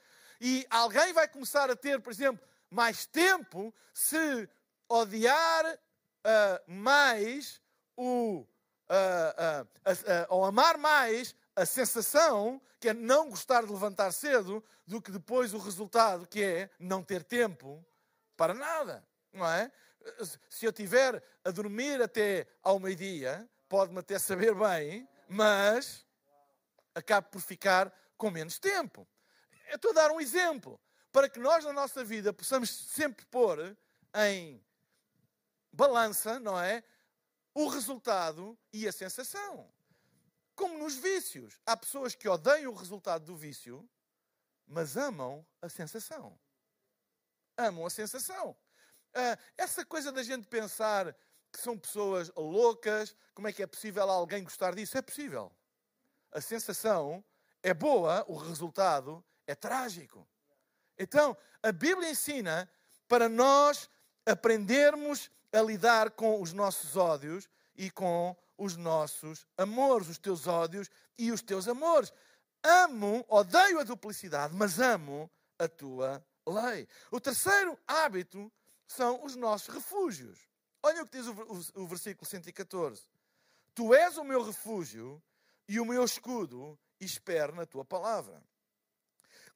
E 0.41 0.67
alguém 0.69 1.13
vai 1.13 1.27
começar 1.27 1.71
a 1.71 1.77
ter, 1.77 2.01
por 2.01 2.13
exemplo, 2.13 2.47
mais 2.71 3.07
tempo 3.07 3.73
se 3.93 4.49
odiar 4.89 5.65
uh, 5.75 6.73
mais 6.73 7.61
o. 7.97 8.47
Uh, 8.85 9.67
ou 10.29 10.45
amar 10.45 10.77
mais 10.77 11.35
a 11.57 11.65
sensação, 11.65 12.61
que 12.79 12.91
é 12.91 12.95
não 12.95 13.31
gostar 13.31 13.65
de 13.65 13.73
levantar 13.73 14.13
cedo, 14.13 14.63
do 14.87 15.01
que 15.01 15.11
depois 15.11 15.55
o 15.55 15.59
resultado, 15.59 16.27
que 16.27 16.43
é 16.43 16.71
não 16.79 17.03
ter 17.03 17.25
tempo 17.25 17.85
para 18.37 18.53
nada. 18.53 19.07
Não 19.33 19.47
é? 19.47 19.71
Se 20.51 20.67
eu 20.67 20.73
tiver 20.73 21.23
a 21.45 21.51
dormir 21.51 22.03
até 22.03 22.47
ao 22.63 22.79
meio-dia, 22.79 23.49
pode-me 23.69 24.01
até 24.01 24.19
saber 24.19 24.55
bem, 24.55 25.09
mas 25.29 26.05
acabo 26.95 27.29
por 27.31 27.41
ficar 27.41 27.93
com 28.17 28.31
menos 28.31 28.59
tempo. 28.59 29.09
Eu 29.71 29.77
estou 29.77 29.93
a 29.93 29.95
dar 29.95 30.11
um 30.11 30.21
exemplo 30.21 30.79
para 31.11 31.29
que 31.29 31.39
nós 31.39 31.65
na 31.65 31.73
nossa 31.73 32.05
vida 32.05 32.33
possamos 32.33 32.71
sempre 32.71 33.25
pôr 33.27 33.77
em 34.15 34.63
balança, 35.75 36.39
não 36.39 36.59
é? 36.61 36.83
O 37.55 37.69
resultado 37.69 38.59
e 38.73 38.87
a 38.89 38.93
sensação. 38.93 39.71
Como 40.55 40.79
nos 40.79 40.97
vícios. 40.97 41.59
Há 41.67 41.77
pessoas 41.77 42.15
que 42.15 42.29
odeiam 42.29 42.73
o 42.73 42.77
resultado 42.77 43.25
do 43.25 43.37
vício, 43.37 43.89
mas 44.67 44.97
amam 44.97 45.45
a 45.61 45.69
sensação. 45.69 46.39
Amam 47.57 47.87
a 47.87 47.91
sensação. 47.91 48.57
Ah, 49.13 49.39
essa 49.57 49.85
coisa 49.85 50.11
da 50.11 50.23
gente 50.23 50.47
pensar 50.47 51.15
que 51.53 51.61
são 51.61 51.79
pessoas 51.79 52.31
loucas, 52.37 53.17
como 53.33 53.47
é 53.47 53.53
que 53.53 53.63
é 53.63 53.67
possível 53.67 54.11
alguém 54.11 54.43
gostar 54.43 54.75
disso? 54.75 54.99
É 54.99 55.03
possível. 55.03 55.53
A 56.33 56.41
sensação 56.41 57.25
é 57.63 57.73
boa, 57.73 58.25
o 58.29 58.37
resultado 58.37 59.25
é 59.47 59.55
trágico. 59.55 60.27
Então, 60.99 61.37
a 61.63 61.71
Bíblia 61.71 62.11
ensina 62.11 62.69
para 63.07 63.29
nós 63.29 63.89
aprendermos 64.27 65.31
a 65.55 65.63
lidar 65.63 66.11
com 66.11 66.43
os 66.43 66.53
nossos 66.53 66.97
ódios 66.97 67.49
e 67.77 67.91
com 67.91 68.37
os 68.59 68.77
nossos 68.77 69.47
amores, 69.57 70.09
os 70.09 70.19
teus 70.19 70.47
ódios 70.47 70.91
e 71.19 71.31
os 71.31 71.43
teus 71.43 71.69
amores. 71.69 72.13
Amo, 72.63 73.25
odeio 73.29 73.79
a 73.79 73.85
duplicidade, 73.85 74.55
mas 74.55 74.81
amo 74.81 75.31
a 75.59 75.69
tua 75.69 76.25
lei. 76.47 76.89
O 77.11 77.21
terceiro 77.21 77.79
hábito 77.87 78.51
são 78.87 79.25
os 79.25 79.37
nossos 79.37 79.69
refúgios. 79.69 80.39
Olha 80.83 81.03
o 81.03 81.07
que 81.07 81.19
diz 81.19 81.27
o, 81.27 81.33
o, 81.33 81.83
o 81.83 81.87
versículo 81.87 82.27
114. 82.27 83.03
Tu 83.75 83.95
és 83.95 84.17
o 84.17 84.25
meu 84.25 84.43
refúgio 84.43 85.23
e 85.69 85.81
o 85.81 85.85
meu 85.85 86.05
escudo, 86.05 86.79
e 87.01 87.05
espero 87.05 87.55
na 87.55 87.67
tua 87.67 87.85
palavra. 87.85 88.43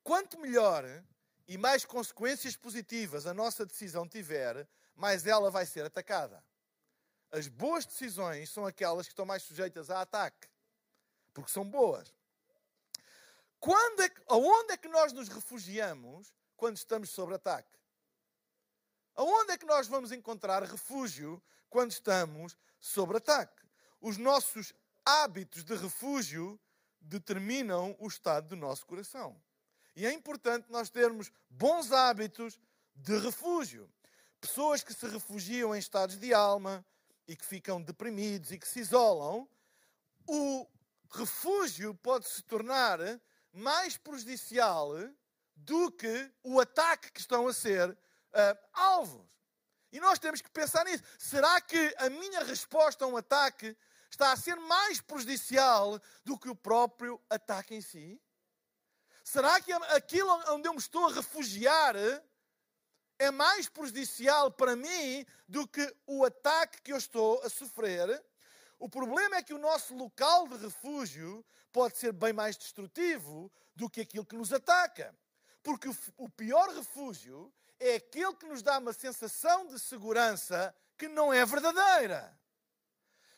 Quanto 0.03 0.39
melhor 0.39 0.85
e 1.47 1.59
mais 1.59 1.85
consequências 1.85 2.57
positivas 2.57 3.27
a 3.27 3.35
nossa 3.35 3.65
decisão 3.65 4.09
tiver, 4.09 4.67
mais 4.99 5.27
ela 5.27 5.51
vai 5.51 5.65
ser 5.65 5.87
atacada. 5.87 6.45
As 7.31 7.47
boas 7.47 7.87
decisões 7.87 8.51
são 8.51 8.67
aquelas 8.67 9.07
que 9.07 9.13
estão 9.13 9.25
mais 9.25 9.45
sujeitas 9.45 9.91
a 9.91 10.01
ataque, 10.01 10.49
porque 11.33 11.51
são 11.51 11.65
boas. 11.65 12.13
Quando 13.61 14.03
é 14.03 14.09
que, 14.09 14.21
aonde 14.29 14.73
é 14.73 14.77
que 14.77 14.89
nós 14.89 15.13
nos 15.13 15.29
refugiamos 15.29 16.35
quando 16.57 16.77
estamos 16.77 17.11
sob 17.11 17.33
ataque? 17.33 17.79
Aonde 19.15 19.53
é 19.53 19.59
que 19.59 19.67
nós 19.67 19.87
vamos 19.87 20.11
encontrar 20.11 20.63
refúgio 20.65 21.43
quando 21.71 21.93
estamos 21.93 22.57
sob 22.81 23.17
ataque? 23.17 23.63
Os 24.01 24.17
nossos 24.17 24.75
hábitos 25.05 25.65
de 25.65 25.77
refúgio 25.77 26.61
determinam 27.01 27.97
o 28.01 28.09
estado 28.09 28.49
do 28.49 28.57
nosso 28.57 28.85
coração. 28.87 29.41
E 29.95 30.07
é 30.07 30.13
importante 30.13 30.71
nós 30.71 30.91
termos 30.91 31.31
bons 31.49 31.93
hábitos 31.93 32.59
de 32.95 33.17
refúgio. 33.19 33.91
Pessoas 34.41 34.83
que 34.83 34.95
se 34.95 35.07
refugiam 35.07 35.75
em 35.75 35.79
estados 35.79 36.17
de 36.17 36.33
alma 36.33 36.85
e 37.27 37.37
que 37.37 37.45
ficam 37.45 37.83
deprimidos 37.83 38.53
e 38.53 38.59
que 38.59 38.69
se 38.69 38.81
isolam, 38.81 39.49
o 40.27 40.67
refúgio 41.11 41.95
pode 41.95 42.27
se 42.29 42.43
tornar 42.43 42.99
mais 43.53 43.97
prejudicial 43.97 44.93
do 45.57 45.91
que 45.91 46.33
o 46.43 46.61
ataque 46.61 47.11
que 47.11 47.21
estão 47.21 47.49
a 47.49 47.53
ser 47.53 47.91
uh, 47.91 48.59
alvos. 48.73 49.27
E 49.91 49.99
nós 50.01 50.19
temos 50.19 50.41
que 50.41 50.51
pensar 50.51 50.85
nisso. 50.85 51.03
Será 51.19 51.61
que 51.61 51.95
a 51.99 52.11
minha 52.11 52.45
resposta 52.45 53.05
a 53.05 53.09
um 53.09 53.17
ataque 53.17 53.77
está 54.11 54.33
a 54.33 54.37
ser 54.37 54.57
mais 54.57 55.01
prejudicial 55.01 56.01
do 56.25 56.39
que 56.39 56.49
o 56.49 56.55
próprio 56.55 57.21
ataque 57.29 57.75
em 57.75 57.81
si? 57.81 58.21
Será 59.25 59.61
que 59.61 59.73
aquilo 59.73 60.31
onde 60.53 60.69
eu 60.69 60.73
me 60.73 60.79
estou 60.79 61.07
a 61.07 61.13
refugiar 61.13 61.95
é 63.19 63.31
mais 63.31 63.69
prejudicial 63.69 64.51
para 64.51 64.77
mim 64.77 65.27
do 65.49 65.67
que 65.67 65.95
o 66.07 66.25
ataque 66.25 66.83
que 66.83 66.93
eu 66.93 66.97
estou 66.97 67.43
a 67.43 67.49
sofrer? 67.49 68.25
O 68.79 68.89
problema 68.89 69.37
é 69.37 69.43
que 69.43 69.53
o 69.53 69.59
nosso 69.59 69.95
local 69.95 70.47
de 70.47 70.57
refúgio 70.57 71.45
pode 71.73 71.97
ser 71.97 72.13
bem 72.13 72.33
mais 72.33 72.57
destrutivo 72.57 73.51
do 73.75 73.91
que 73.91 74.03
aquilo 74.03 74.25
que 74.25 74.37
nos 74.37 74.53
ataca. 74.53 75.15
Porque 75.63 75.89
o 76.17 76.29
pior 76.29 76.69
refúgio 76.71 77.53
é 77.81 77.97
aquele 77.97 78.35
que 78.35 78.47
nos 78.47 78.63
dá 78.63 78.79
uma 78.79 78.93
sensação 78.93 79.67
de 79.67 79.79
segurança 79.79 80.75
que 80.97 81.09
não 81.09 81.33
é 81.33 81.45
verdadeira, 81.45 82.39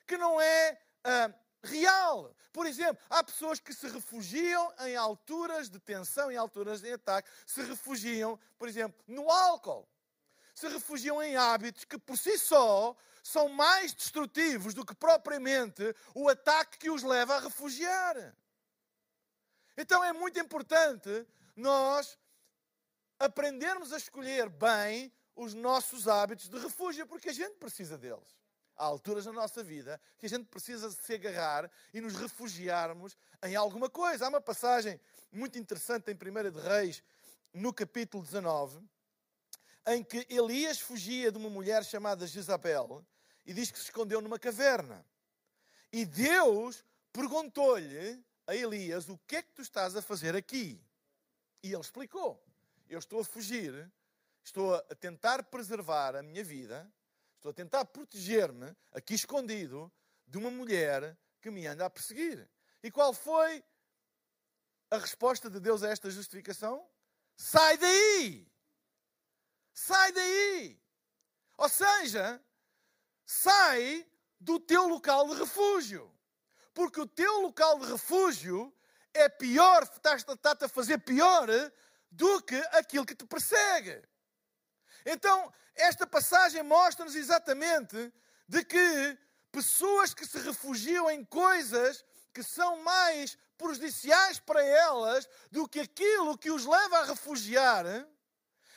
que 0.07 0.17
não 0.17 0.41
é 0.41 0.79
uh, 1.07 1.35
real. 1.63 2.35
Por 2.53 2.67
exemplo, 2.67 3.03
há 3.09 3.23
pessoas 3.23 3.61
que 3.61 3.73
se 3.73 3.89
refugiam 3.89 4.73
em 4.81 4.97
alturas 4.97 5.69
de 5.69 5.79
tensão, 5.79 6.31
em 6.31 6.37
alturas 6.37 6.81
de 6.81 6.93
ataque, 6.93 7.31
se 7.47 7.63
refugiam, 7.63 8.39
por 8.59 8.69
exemplo, 8.69 9.03
no 9.07 9.31
álcool. 9.31 9.89
se 10.55 10.69
refugiam 10.69 11.23
em 11.23 11.37
hábitos 11.37 11.85
que 11.85 11.97
por 11.97 12.19
si 12.19 12.37
só 12.37 12.95
são 13.23 13.49
mais 13.49 13.95
destrutivos 13.95 14.75
do 14.75 14.85
que 14.85 14.95
propriamente 14.95 15.95
o 16.15 16.29
ataque 16.29 16.79
que 16.79 16.91
os 16.91 17.03
leva 17.03 17.37
a 17.37 17.41
refugiar. 17.41 18.35
Então 19.77 20.03
é 20.05 20.13
muito 20.13 20.39
importante 20.39 21.27
nós 21.57 22.19
aprendermos 23.19 23.93
a 23.93 23.97
escolher 23.97 24.49
bem 24.49 25.13
os 25.35 25.55
nossos 25.55 26.09
hábitos 26.09 26.49
de 26.49 26.59
refúgio, 26.59 27.07
porque 27.07 27.31
a 27.31 27.33
gente 27.33 27.57
precisa 27.57 27.97
deles. 27.97 28.40
Há 28.81 28.85
alturas 28.85 29.27
na 29.27 29.33
nossa 29.33 29.63
vida 29.63 30.01
que 30.19 30.25
a 30.25 30.29
gente 30.31 30.47
precisa 30.47 30.91
se 30.91 31.13
agarrar 31.13 31.71
e 31.93 32.01
nos 32.01 32.17
refugiarmos 32.17 33.15
em 33.43 33.55
alguma 33.55 33.91
coisa. 33.91 34.25
Há 34.25 34.31
uma 34.31 34.41
passagem 34.41 34.99
muito 35.31 35.59
interessante 35.59 36.11
em 36.11 36.15
1 36.15 36.51
de 36.51 36.61
Reis, 36.61 37.03
no 37.53 37.75
capítulo 37.75 38.25
19, 38.25 38.81
em 39.89 40.03
que 40.03 40.27
Elias 40.31 40.81
fugia 40.81 41.31
de 41.31 41.37
uma 41.37 41.51
mulher 41.51 41.85
chamada 41.85 42.27
Jezabel 42.27 43.05
e 43.45 43.53
diz 43.53 43.71
que 43.71 43.79
se 43.79 43.85
escondeu 43.85 44.23
numa 44.23 44.39
caverna. 44.39 45.05
E 45.93 46.07
Deus 46.07 46.83
perguntou-lhe 47.13 48.25
a 48.47 48.57
Elias: 48.57 49.11
O 49.11 49.19
que 49.27 49.37
é 49.37 49.43
que 49.43 49.53
tu 49.53 49.61
estás 49.61 49.95
a 49.95 50.01
fazer 50.01 50.35
aqui? 50.35 50.83
E 51.63 51.71
ele 51.71 51.83
explicou: 51.83 52.43
Eu 52.89 52.99
estou 52.99 53.21
a 53.21 53.25
fugir, 53.25 53.93
estou 54.43 54.75
a 54.75 54.95
tentar 54.95 55.43
preservar 55.43 56.17
a 56.17 56.23
minha 56.23 56.43
vida, 56.43 56.91
estou 57.41 57.51
a 57.51 57.55
tentar 57.55 57.87
proteger-me, 57.87 58.77
aqui 58.93 59.15
escondido, 59.15 59.91
de 60.27 60.37
uma 60.37 60.51
mulher 60.51 61.19
que 61.41 61.51
me 61.51 61.67
anda 61.67 61.87
a 61.87 61.91
perseguir. 61.91 62.47
E 62.83 62.91
qual 62.91 63.15
foi 63.15 63.65
a 64.91 64.99
resposta 64.99 65.49
de 65.49 65.59
Deus 65.59 65.83
a 65.83 65.89
esta 65.89 66.11
justificação? 66.11 66.87
Sai 67.35 67.79
daí! 67.79 68.47
Sai 69.73 70.13
daí! 70.13 70.79
Ou 71.57 71.69
seja, 71.69 72.45
sai 73.25 74.07
do 74.39 74.61
teu 74.61 74.87
local 74.87 75.27
de 75.29 75.41
refúgio. 75.41 76.15
Porque 76.75 77.01
o 77.01 77.07
teu 77.07 77.41
local 77.41 77.79
de 77.79 77.87
refúgio 77.87 78.73
é 79.15 79.31
pior, 79.31 79.83
está-te 79.83 80.67
a 80.67 80.69
fazer 80.69 80.99
pior 80.99 81.49
do 82.11 82.43
que 82.43 82.57
aquilo 82.73 83.07
que 83.07 83.15
te 83.15 83.25
persegue. 83.25 84.03
Então, 85.05 85.53
esta 85.75 86.07
passagem 86.07 86.63
mostra-nos 86.63 87.15
exatamente 87.15 88.13
de 88.49 88.65
que 88.65 89.19
pessoas 89.51 90.13
que 90.15 90.27
se 90.27 90.39
refugiam 90.39 91.11
em 91.11 91.25
coisas 91.25 92.05
que 92.33 92.43
são 92.43 92.83
mais 92.83 93.37
prejudiciais 93.59 94.39
para 94.39 94.63
elas 94.65 95.29
do 95.51 95.69
que 95.69 95.81
aquilo 95.81 96.39
que 96.39 96.51
os 96.51 96.65
leva 96.65 96.99
a 96.99 97.05
refugiar, 97.05 97.85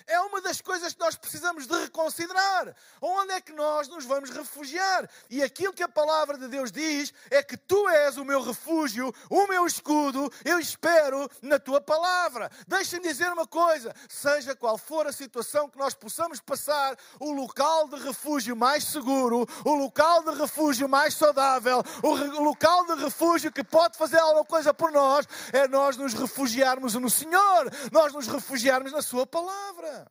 é 0.08 0.20
uma 0.22 0.42
das 0.42 0.62
coisas 0.62 0.94
que 0.94 1.00
nós 1.00 1.16
precisamos 1.16 1.68
de 1.68 1.76
reconsiderar. 1.76 2.76
Onde 3.02 3.34
é 3.34 3.42
que 3.42 3.52
nós 3.52 3.88
nos 3.88 4.06
vamos 4.06 4.30
refugiar? 4.30 5.10
E 5.30 5.42
aquilo 5.44 5.74
que 5.74 5.84
a 5.84 5.90
palavra 5.90 6.38
de 6.38 6.48
Deus 6.48 6.72
diz 6.72 7.14
é 7.30 7.42
que 7.42 7.58
tu 7.58 7.88
és 7.90 8.18
o 8.18 8.26
meu 8.26 8.42
refúgio, 8.42 9.14
o 9.30 9.48
meu 9.48 9.66
escudo, 9.66 10.32
eu 10.44 10.60
espero 10.60 11.30
na 11.42 11.60
tua 11.60 11.82
palavra. 11.82 12.50
Deixem-me 12.68 13.08
dizer 13.08 13.32
uma 13.32 13.48
coisa: 13.48 13.94
seja 14.10 14.56
qual 14.56 14.78
for 14.78 15.08
a 15.08 15.12
situação 15.12 15.70
que 15.70 15.78
nós 15.78 15.94
possamos 15.94 16.40
passar, 16.40 16.98
o 17.20 17.32
local 17.32 17.88
de 17.88 17.98
refúgio 17.98 18.56
mais 18.56 18.84
seguro, 18.84 19.48
o 19.66 19.74
local 19.74 20.24
de 20.24 20.40
refúgio 20.40 20.88
mais 20.88 21.14
saudável, 21.14 21.84
o 22.02 22.42
local 22.42 22.86
de 22.86 23.04
refúgio 23.04 23.52
que 23.52 23.64
pode 23.64 23.98
fazer 23.98 24.20
alguma 24.20 24.46
coisa 24.46 24.74
por 24.74 24.92
nós, 24.92 25.28
é 25.52 25.68
nós 25.68 25.98
nos 25.98 26.14
refugiarmos 26.14 26.96
no 26.96 27.10
Senhor, 27.10 27.72
nós 27.92 28.14
nos 28.14 28.28
refugiarmos 28.28 28.92
na 28.92 29.02
Sua 29.02 29.26
palavra. 29.26 30.03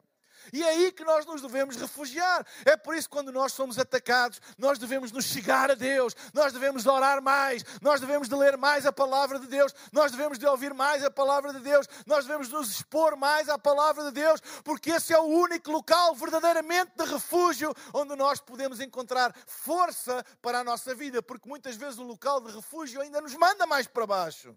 E 0.52 0.62
é 0.62 0.68
aí 0.68 0.92
que 0.92 1.02
nós 1.02 1.24
nos 1.24 1.40
devemos 1.40 1.76
refugiar. 1.76 2.46
É 2.66 2.76
por 2.76 2.94
isso 2.94 3.08
que 3.08 3.14
quando 3.14 3.32
nós 3.32 3.52
somos 3.52 3.78
atacados, 3.78 4.38
nós 4.58 4.78
devemos 4.78 5.10
nos 5.10 5.24
chegar 5.24 5.70
a 5.70 5.74
Deus, 5.74 6.14
nós 6.34 6.52
devemos 6.52 6.84
orar 6.84 7.22
mais, 7.22 7.64
nós 7.80 8.00
devemos 8.00 8.28
de 8.28 8.34
ler 8.34 8.58
mais 8.58 8.84
a 8.84 8.92
palavra 8.92 9.38
de 9.38 9.46
Deus, 9.46 9.74
nós 9.90 10.10
devemos 10.10 10.38
de 10.38 10.46
ouvir 10.46 10.74
mais 10.74 11.02
a 11.02 11.10
palavra 11.10 11.54
de 11.54 11.60
Deus, 11.60 11.86
nós 12.06 12.26
devemos 12.26 12.50
nos 12.50 12.70
expor 12.70 13.16
mais 13.16 13.48
à 13.48 13.58
palavra 13.58 14.04
de 14.04 14.10
Deus, 14.10 14.40
porque 14.62 14.90
esse 14.90 15.14
é 15.14 15.18
o 15.18 15.24
único 15.24 15.70
local 15.70 16.14
verdadeiramente 16.14 16.92
de 16.96 17.04
refúgio 17.04 17.74
onde 17.94 18.14
nós 18.14 18.38
podemos 18.38 18.78
encontrar 18.78 19.34
força 19.46 20.22
para 20.42 20.60
a 20.60 20.64
nossa 20.64 20.94
vida, 20.94 21.22
porque 21.22 21.48
muitas 21.48 21.76
vezes 21.76 21.98
o 21.98 22.02
local 22.02 22.42
de 22.42 22.54
refúgio 22.54 23.00
ainda 23.00 23.22
nos 23.22 23.34
manda 23.34 23.66
mais 23.66 23.86
para 23.86 24.06
baixo 24.06 24.54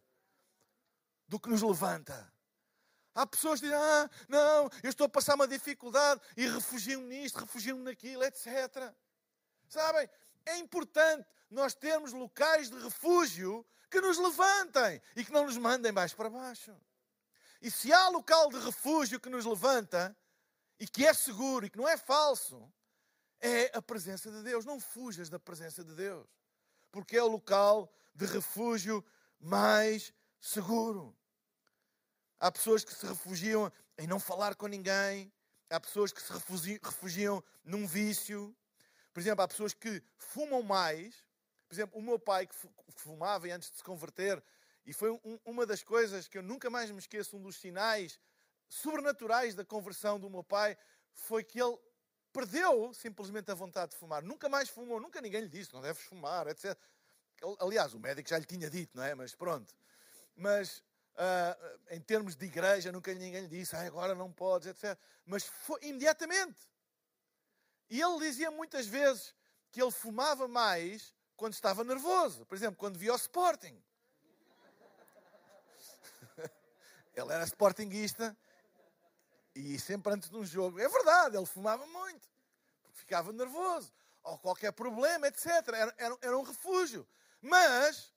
do 1.27 1.39
que 1.39 1.49
nos 1.49 1.61
levanta. 1.61 2.34
Há 3.15 3.25
pessoas 3.25 3.61
que 3.61 3.67
dizem, 3.67 3.81
ah, 3.81 4.09
não, 4.27 4.69
eu 4.83 4.89
estou 4.89 5.05
a 5.05 5.09
passar 5.09 5.35
uma 5.35 5.47
dificuldade 5.47 6.19
e 6.35 6.45
refugio-me 6.45 7.07
nisto, 7.07 7.39
refugio-me 7.39 7.81
naquilo, 7.81 8.21
etc. 8.25 8.93
Sabem, 9.69 10.09
é 10.45 10.57
importante 10.57 11.25
nós 11.49 11.73
termos 11.73 12.11
locais 12.11 12.69
de 12.69 12.77
refúgio 12.77 13.65
que 13.89 14.01
nos 14.01 14.17
levantem 14.17 15.01
e 15.15 15.23
que 15.23 15.31
não 15.31 15.45
nos 15.45 15.57
mandem 15.57 15.93
mais 15.93 16.13
para 16.13 16.29
baixo. 16.29 16.75
E 17.61 17.71
se 17.71 17.93
há 17.93 18.09
local 18.09 18.49
de 18.49 18.59
refúgio 18.59 19.19
que 19.19 19.29
nos 19.29 19.45
levanta 19.45 20.15
e 20.77 20.85
que 20.85 21.05
é 21.05 21.13
seguro 21.13 21.65
e 21.65 21.69
que 21.69 21.77
não 21.77 21.87
é 21.87 21.95
falso, 21.95 22.69
é 23.39 23.71
a 23.77 23.81
presença 23.81 24.29
de 24.29 24.43
Deus. 24.43 24.65
Não 24.65 24.77
fujas 24.77 25.29
da 25.29 25.39
presença 25.39 25.85
de 25.85 25.95
Deus, 25.95 26.27
porque 26.91 27.15
é 27.15 27.23
o 27.23 27.27
local 27.27 27.89
de 28.13 28.25
refúgio 28.25 29.03
mais 29.39 30.13
seguro. 30.41 31.15
Há 32.39 32.51
pessoas 32.51 32.83
que 32.83 32.93
se 32.93 33.05
refugiam 33.05 33.71
em 33.97 34.07
não 34.07 34.19
falar 34.19 34.55
com 34.55 34.67
ninguém. 34.67 35.31
Há 35.69 35.79
pessoas 35.79 36.11
que 36.11 36.21
se 36.21 36.31
refugiam 36.31 37.43
num 37.63 37.87
vício. 37.87 38.55
Por 39.13 39.19
exemplo, 39.19 39.43
há 39.43 39.47
pessoas 39.47 39.73
que 39.73 40.03
fumam 40.17 40.61
mais. 40.61 41.15
Por 41.67 41.75
exemplo, 41.75 41.97
o 41.97 42.01
meu 42.01 42.19
pai 42.19 42.45
que 42.45 42.55
fumava 42.95 43.47
antes 43.47 43.71
de 43.71 43.77
se 43.77 43.83
converter, 43.83 44.43
e 44.85 44.93
foi 44.93 45.09
um, 45.11 45.39
uma 45.43 45.65
das 45.65 45.81
coisas 45.81 46.27
que 46.27 46.37
eu 46.37 46.43
nunca 46.43 46.69
mais 46.69 46.91
me 46.91 46.99
esqueço, 46.99 47.35
um 47.35 47.41
dos 47.41 47.57
sinais 47.57 48.19
sobrenaturais 48.69 49.55
da 49.55 49.65
conversão 49.65 50.19
do 50.19 50.29
meu 50.29 50.43
pai, 50.43 50.77
foi 51.13 51.43
que 51.43 51.59
ele 51.59 51.77
perdeu 52.31 52.93
simplesmente 52.93 53.49
a 53.49 53.55
vontade 53.55 53.91
de 53.91 53.97
fumar. 53.97 54.21
Nunca 54.21 54.47
mais 54.47 54.69
fumou, 54.69 54.99
nunca 54.99 55.21
ninguém 55.21 55.41
lhe 55.41 55.49
disse, 55.49 55.73
não 55.73 55.81
deves 55.81 56.03
fumar, 56.03 56.47
etc. 56.47 56.77
Aliás, 57.59 57.93
o 57.93 57.99
médico 57.99 58.29
já 58.29 58.37
lhe 58.37 58.45
tinha 58.45 58.69
dito, 58.69 58.95
não 58.95 59.03
é? 59.03 59.15
Mas 59.15 59.33
pronto. 59.33 59.73
Mas 60.35 60.83
uh, 61.15 61.79
em 61.89 61.99
termos 61.99 62.35
de 62.35 62.45
igreja, 62.45 62.91
nunca 62.91 63.13
ninguém 63.13 63.41
lhe 63.41 63.47
disse, 63.47 63.75
ah, 63.75 63.81
agora 63.81 64.13
não 64.13 64.31
podes, 64.31 64.67
etc. 64.67 64.97
Mas 65.25 65.43
foi 65.43 65.79
imediatamente. 65.83 66.69
E 67.89 68.01
ele 68.01 68.19
dizia 68.19 68.51
muitas 68.51 68.87
vezes 68.87 69.33
que 69.71 69.81
ele 69.81 69.91
fumava 69.91 70.47
mais 70.47 71.13
quando 71.35 71.53
estava 71.53 71.83
nervoso. 71.83 72.45
Por 72.45 72.55
exemplo, 72.55 72.77
quando 72.77 72.97
via 72.97 73.13
o 73.13 73.15
Sporting. 73.15 73.81
ele 77.15 77.31
era 77.31 77.43
sportinguista 77.45 78.35
e 79.53 79.79
sempre 79.79 80.13
antes 80.13 80.29
de 80.29 80.37
um 80.37 80.45
jogo. 80.45 80.79
É 80.79 80.87
verdade, 80.87 81.37
ele 81.37 81.45
fumava 81.45 81.85
muito. 81.85 82.27
Porque 82.81 82.99
ficava 82.99 83.31
nervoso. 83.31 83.93
Ou 84.23 84.37
qualquer 84.39 84.71
problema, 84.71 85.27
etc. 85.27 85.45
Era, 85.67 85.95
era, 85.97 86.17
era 86.21 86.37
um 86.37 86.43
refúgio. 86.43 87.07
Mas 87.41 88.14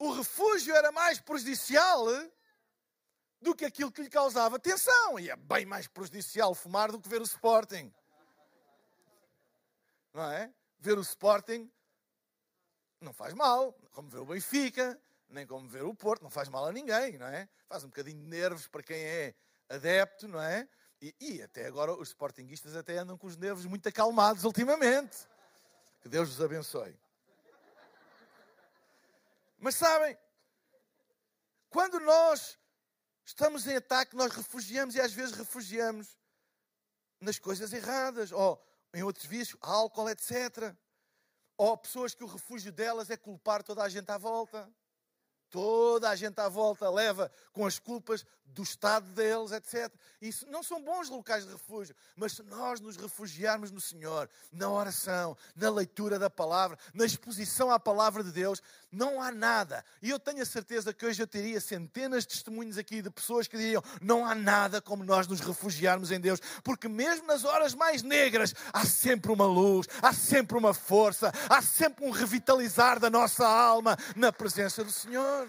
o 0.00 0.12
refúgio 0.12 0.74
era 0.74 0.90
mais 0.90 1.20
prejudicial 1.20 2.06
do 3.38 3.54
que 3.54 3.66
aquilo 3.66 3.92
que 3.92 4.00
lhe 4.00 4.08
causava 4.08 4.58
tensão. 4.58 5.20
E 5.20 5.28
é 5.28 5.36
bem 5.36 5.66
mais 5.66 5.86
prejudicial 5.86 6.54
fumar 6.54 6.90
do 6.90 6.98
que 6.98 7.08
ver 7.08 7.20
o 7.20 7.24
Sporting. 7.24 7.92
Não 10.14 10.24
é? 10.32 10.50
Ver 10.78 10.96
o 10.98 11.02
Sporting 11.02 11.70
não 12.98 13.12
faz 13.12 13.34
mal, 13.34 13.74
como 13.92 14.08
ver 14.08 14.18
o 14.18 14.24
Benfica, 14.24 14.98
nem 15.28 15.46
como 15.46 15.68
ver 15.68 15.84
o 15.84 15.94
Porto, 15.94 16.22
não 16.22 16.30
faz 16.30 16.48
mal 16.48 16.64
a 16.64 16.72
ninguém, 16.72 17.18
não 17.18 17.26
é? 17.26 17.46
Faz 17.68 17.84
um 17.84 17.88
bocadinho 17.88 18.20
de 18.20 18.26
nervos 18.26 18.66
para 18.66 18.82
quem 18.82 18.98
é 18.98 19.34
adepto, 19.68 20.26
não 20.26 20.40
é? 20.40 20.66
E, 21.00 21.14
e 21.20 21.42
até 21.42 21.66
agora 21.66 21.92
os 21.92 22.08
sportinguistas 22.08 22.74
até 22.74 22.96
andam 22.96 23.18
com 23.18 23.26
os 23.26 23.36
nervos 23.36 23.66
muito 23.66 23.86
acalmados 23.86 24.44
ultimamente. 24.44 25.28
Que 26.00 26.08
Deus 26.08 26.30
os 26.30 26.40
abençoe. 26.40 26.98
Mas 29.70 29.76
sabem, 29.76 30.18
quando 31.68 32.00
nós 32.00 32.58
estamos 33.24 33.68
em 33.68 33.76
ataque, 33.76 34.16
nós 34.16 34.32
refugiamos 34.32 34.96
e 34.96 35.00
às 35.00 35.12
vezes 35.12 35.32
refugiamos 35.32 36.18
nas 37.20 37.38
coisas 37.38 37.72
erradas, 37.72 38.32
ou 38.32 38.60
em 38.92 39.04
outros 39.04 39.26
vícios, 39.26 39.56
álcool, 39.62 40.10
etc. 40.10 40.74
Ou 41.56 41.78
pessoas 41.78 42.16
que 42.16 42.24
o 42.24 42.26
refúgio 42.26 42.72
delas 42.72 43.10
é 43.10 43.16
culpar 43.16 43.62
toda 43.62 43.84
a 43.84 43.88
gente 43.88 44.10
à 44.10 44.18
volta. 44.18 44.68
Toda 45.50 46.08
a 46.08 46.16
gente 46.16 46.40
à 46.40 46.48
volta 46.48 46.88
leva 46.88 47.30
com 47.52 47.66
as 47.66 47.78
culpas 47.78 48.24
do 48.54 48.62
estado 48.62 49.06
deles, 49.12 49.52
etc. 49.52 49.92
Isso 50.20 50.46
não 50.48 50.62
são 50.62 50.82
bons 50.82 51.08
locais 51.08 51.46
de 51.46 51.52
refúgio, 51.52 51.94
mas 52.16 52.32
se 52.32 52.42
nós 52.42 52.80
nos 52.80 52.96
refugiarmos 52.96 53.70
no 53.70 53.80
Senhor, 53.80 54.28
na 54.52 54.68
oração, 54.68 55.36
na 55.56 55.70
leitura 55.70 56.18
da 56.18 56.28
palavra, 56.28 56.78
na 56.92 57.04
exposição 57.04 57.70
à 57.70 57.78
palavra 57.78 58.22
de 58.22 58.32
Deus, 58.32 58.60
não 58.90 59.22
há 59.22 59.30
nada. 59.30 59.84
E 60.02 60.10
eu 60.10 60.18
tenho 60.18 60.42
a 60.42 60.46
certeza 60.46 60.92
que 60.92 61.06
hoje 61.06 61.22
eu 61.22 61.26
teria 61.26 61.60
centenas 61.60 62.24
de 62.24 62.30
testemunhos 62.30 62.76
aqui 62.76 63.00
de 63.00 63.10
pessoas 63.10 63.46
que 63.46 63.56
diriam: 63.56 63.82
não 64.00 64.26
há 64.26 64.34
nada 64.34 64.80
como 64.80 65.04
nós 65.04 65.26
nos 65.26 65.40
refugiarmos 65.40 66.10
em 66.10 66.20
Deus, 66.20 66.40
porque 66.64 66.88
mesmo 66.88 67.26
nas 67.26 67.44
horas 67.44 67.74
mais 67.74 68.02
negras 68.02 68.54
há 68.72 68.84
sempre 68.84 69.30
uma 69.30 69.46
luz, 69.46 69.86
há 70.02 70.12
sempre 70.12 70.58
uma 70.58 70.74
força, 70.74 71.32
há 71.48 71.62
sempre 71.62 72.04
um 72.04 72.10
revitalizar 72.10 72.98
da 72.98 73.08
nossa 73.08 73.46
alma 73.46 73.96
na 74.16 74.32
presença 74.32 74.82
do 74.82 74.92
Senhor. 74.92 75.39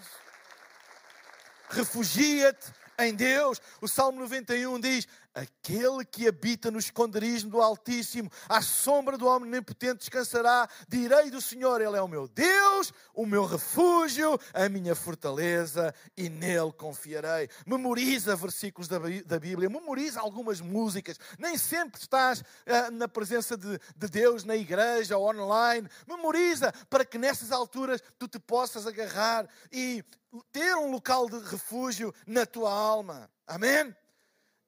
Refugia-te 1.70 2.72
em 2.98 3.14
Deus. 3.14 3.60
O 3.80 3.88
Salmo 3.88 4.20
91 4.20 4.80
diz: 4.80 5.08
Aquele 5.34 6.04
que 6.04 6.28
habita 6.28 6.70
no 6.70 6.78
esconderijo 6.78 7.48
do 7.48 7.62
Altíssimo, 7.62 8.30
à 8.46 8.60
sombra 8.60 9.16
do 9.16 9.26
Omnipotente 9.26 10.00
descansará. 10.00 10.68
Direi 10.86 11.30
do 11.30 11.40
Senhor: 11.40 11.80
Ele 11.80 11.96
é 11.96 12.02
o 12.02 12.08
meu 12.08 12.28
Deus, 12.28 12.92
o 13.14 13.24
meu 13.24 13.46
refúgio, 13.46 14.38
a 14.52 14.68
minha 14.68 14.94
fortaleza, 14.94 15.94
e 16.14 16.28
nele 16.28 16.70
confiarei. 16.72 17.48
Memoriza 17.66 18.36
versículos 18.36 18.88
da 18.88 19.38
Bíblia, 19.38 19.70
memoriza 19.70 20.20
algumas 20.20 20.60
músicas. 20.60 21.18
Nem 21.38 21.56
sempre 21.56 21.98
estás 21.98 22.40
uh, 22.40 22.90
na 22.92 23.08
presença 23.08 23.56
de, 23.56 23.78
de 23.96 24.08
Deus 24.08 24.44
na 24.44 24.54
igreja 24.54 25.16
ou 25.16 25.30
online. 25.30 25.88
Memoriza 26.06 26.72
para 26.90 27.06
que 27.06 27.16
nessas 27.16 27.50
alturas 27.50 28.02
tu 28.18 28.28
te 28.28 28.38
possas 28.38 28.86
agarrar 28.86 29.48
e 29.72 30.04
ter 30.50 30.74
um 30.76 30.90
local 30.90 31.26
de 31.30 31.38
refúgio 31.38 32.14
na 32.26 32.44
tua 32.44 32.70
alma. 32.70 33.30
Amém? 33.46 33.94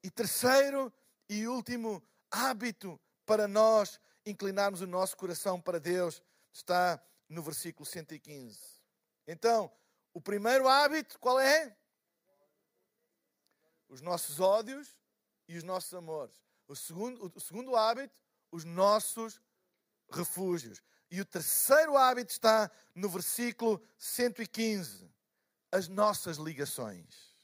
E 0.05 0.11
terceiro 0.11 0.93
e 1.27 1.47
último 1.47 1.99
hábito 2.29 3.01
para 3.25 3.47
nós 3.47 3.99
inclinarmos 4.23 4.81
o 4.81 4.85
nosso 4.85 5.17
coração 5.17 5.59
para 5.59 5.79
Deus 5.79 6.21
está 6.53 7.03
no 7.27 7.41
versículo 7.41 7.87
115. 7.87 8.55
Então, 9.25 9.71
o 10.13 10.21
primeiro 10.21 10.67
hábito 10.67 11.17
qual 11.17 11.39
é? 11.39 11.75
Os 13.89 13.99
nossos 13.99 14.39
ódios 14.39 14.95
e 15.47 15.57
os 15.57 15.63
nossos 15.63 15.91
amores. 15.95 16.39
O 16.67 16.75
segundo, 16.75 17.33
o 17.35 17.39
segundo 17.39 17.75
hábito, 17.75 18.21
os 18.51 18.63
nossos 18.63 19.41
refúgios. 20.11 20.83
E 21.09 21.19
o 21.19 21.25
terceiro 21.25 21.97
hábito 21.97 22.31
está 22.31 22.69
no 22.93 23.09
versículo 23.09 23.81
115, 23.97 25.11
as 25.71 25.87
nossas 25.87 26.37
ligações 26.37 27.34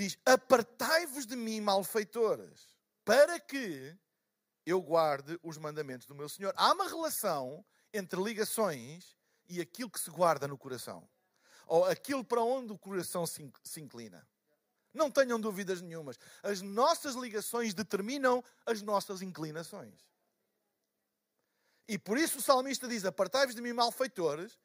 diz: 0.00 0.18
Apartai-vos 0.24 1.26
de 1.26 1.36
mim, 1.36 1.60
malfeitores, 1.60 2.74
para 3.04 3.38
que 3.38 3.94
eu 4.64 4.80
guarde 4.80 5.38
os 5.42 5.58
mandamentos 5.58 6.06
do 6.06 6.14
meu 6.14 6.28
Senhor. 6.28 6.54
Há 6.56 6.72
uma 6.72 6.88
relação 6.88 7.64
entre 7.92 8.20
ligações 8.22 9.16
e 9.48 9.60
aquilo 9.60 9.90
que 9.90 10.00
se 10.00 10.10
guarda 10.10 10.48
no 10.48 10.56
coração, 10.56 11.08
ou 11.66 11.84
aquilo 11.84 12.24
para 12.24 12.40
onde 12.40 12.72
o 12.72 12.78
coração 12.78 13.26
se 13.26 13.80
inclina. 13.80 14.26
Não 14.92 15.10
tenham 15.10 15.38
dúvidas 15.38 15.80
nenhumas. 15.80 16.18
As 16.42 16.62
nossas 16.62 17.14
ligações 17.14 17.74
determinam 17.74 18.42
as 18.66 18.82
nossas 18.82 19.22
inclinações. 19.22 20.08
E 21.86 21.98
por 21.98 22.16
isso 22.16 22.38
o 22.38 22.42
salmista 22.42 22.88
diz: 22.88 23.04
Apartai-vos 23.04 23.54
de 23.54 23.60
mim, 23.60 23.72
malfeitores, 23.72 24.58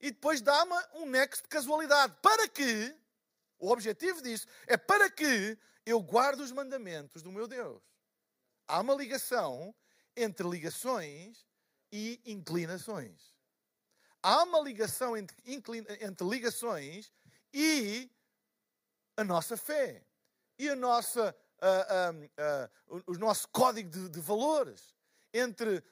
e 0.00 0.10
depois 0.10 0.40
dá-me 0.40 0.74
um 0.94 1.06
nexo 1.06 1.42
de 1.42 1.48
casualidade, 1.48 2.16
para 2.22 2.48
que 2.48 2.96
o 3.58 3.70
objetivo 3.70 4.22
disso 4.22 4.46
é 4.66 4.76
para 4.76 5.10
que 5.10 5.58
eu 5.84 6.00
guarde 6.00 6.42
os 6.42 6.52
mandamentos 6.52 7.22
do 7.22 7.32
meu 7.32 7.48
Deus. 7.48 7.82
Há 8.66 8.80
uma 8.80 8.94
ligação 8.94 9.74
entre 10.16 10.46
ligações 10.48 11.46
e 11.90 12.20
inclinações. 12.26 13.34
Há 14.22 14.42
uma 14.42 14.60
ligação 14.60 15.16
entre, 15.16 15.36
entre 15.46 16.26
ligações 16.28 17.12
e 17.52 18.10
a 19.16 19.24
nossa 19.24 19.56
fé 19.56 20.04
e 20.58 20.68
a 20.68 20.76
nossa, 20.76 21.34
uh, 21.62 22.12
uh, 22.12 22.96
uh, 22.96 23.02
o 23.06 23.18
nosso 23.18 23.48
código 23.48 23.88
de, 23.88 24.08
de 24.08 24.20
valores, 24.20 24.94
entre 25.32 25.82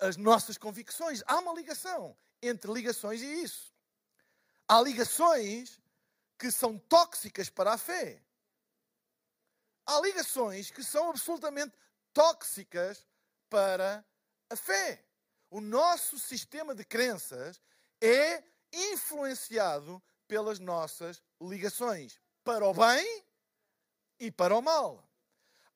as 0.00 0.16
nossas 0.16 0.56
convicções. 0.56 1.22
Há 1.26 1.38
uma 1.38 1.52
ligação 1.52 2.16
entre 2.42 2.72
ligações 2.72 3.20
e 3.20 3.42
isso. 3.42 3.72
Há 4.66 4.80
ligações 4.80 5.79
que 6.40 6.50
são 6.50 6.78
tóxicas 6.78 7.50
para 7.50 7.74
a 7.74 7.78
fé. 7.78 8.24
Há 9.84 10.00
ligações 10.00 10.70
que 10.70 10.82
são 10.82 11.10
absolutamente 11.10 11.76
tóxicas 12.14 13.06
para 13.50 14.02
a 14.48 14.56
fé. 14.56 15.04
O 15.50 15.60
nosso 15.60 16.18
sistema 16.18 16.74
de 16.74 16.82
crenças 16.82 17.60
é 18.00 18.42
influenciado 18.72 20.02
pelas 20.26 20.58
nossas 20.58 21.22
ligações, 21.42 22.18
para 22.42 22.64
o 22.64 22.72
bem 22.72 23.24
e 24.18 24.30
para 24.30 24.56
o 24.56 24.62
mal. 24.62 25.06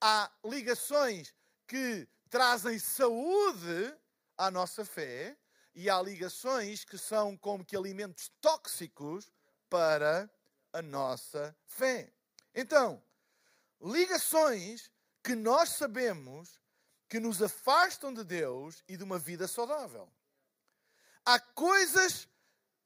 Há 0.00 0.32
ligações 0.46 1.34
que 1.66 2.08
trazem 2.30 2.78
saúde 2.78 3.94
à 4.38 4.50
nossa 4.50 4.82
fé 4.82 5.36
e 5.74 5.90
há 5.90 6.00
ligações 6.00 6.86
que 6.86 6.96
são 6.96 7.36
como 7.36 7.66
que 7.66 7.76
alimentos 7.76 8.30
tóxicos 8.40 9.30
para 9.68 10.30
a 10.74 10.82
nossa 10.82 11.56
fé. 11.64 12.12
Então, 12.52 13.00
ligações 13.80 14.90
que 15.22 15.34
nós 15.36 15.70
sabemos 15.70 16.60
que 17.08 17.20
nos 17.20 17.40
afastam 17.40 18.12
de 18.12 18.24
Deus 18.24 18.82
e 18.88 18.96
de 18.96 19.04
uma 19.04 19.18
vida 19.18 19.46
saudável. 19.46 20.12
Há 21.24 21.38
coisas 21.38 22.28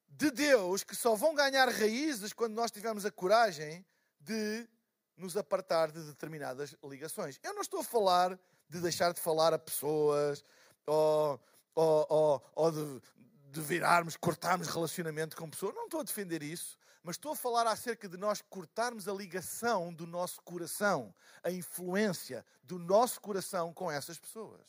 de 0.06 0.30
Deus 0.30 0.84
que 0.84 0.94
só 0.94 1.14
vão 1.14 1.34
ganhar 1.34 1.68
raízes 1.68 2.32
quando 2.34 2.54
nós 2.54 2.70
tivermos 2.70 3.06
a 3.06 3.10
coragem 3.10 3.84
de 4.20 4.68
nos 5.16 5.36
apartar 5.36 5.90
de 5.90 6.02
determinadas 6.02 6.76
ligações. 6.84 7.40
Eu 7.42 7.54
não 7.54 7.62
estou 7.62 7.80
a 7.80 7.84
falar 7.84 8.38
de 8.68 8.80
deixar 8.80 9.14
de 9.14 9.20
falar 9.20 9.54
a 9.54 9.58
pessoas 9.58 10.44
ou, 10.86 11.40
ou, 11.74 12.06
ou, 12.08 12.52
ou 12.54 12.70
de, 12.70 13.02
de 13.50 13.60
virarmos, 13.62 14.14
cortarmos 14.14 14.68
relacionamento 14.68 15.36
com 15.36 15.48
pessoas. 15.48 15.74
Não 15.74 15.86
estou 15.86 16.00
a 16.00 16.04
defender 16.04 16.42
isso 16.42 16.78
mas 17.08 17.16
estou 17.16 17.32
a 17.32 17.36
falar 17.36 17.66
acerca 17.66 18.06
de 18.06 18.18
nós 18.18 18.42
cortarmos 18.42 19.08
a 19.08 19.14
ligação 19.14 19.94
do 19.94 20.06
nosso 20.06 20.42
coração, 20.42 21.14
a 21.42 21.50
influência 21.50 22.44
do 22.62 22.78
nosso 22.78 23.18
coração 23.18 23.72
com 23.72 23.90
essas 23.90 24.18
pessoas. 24.18 24.60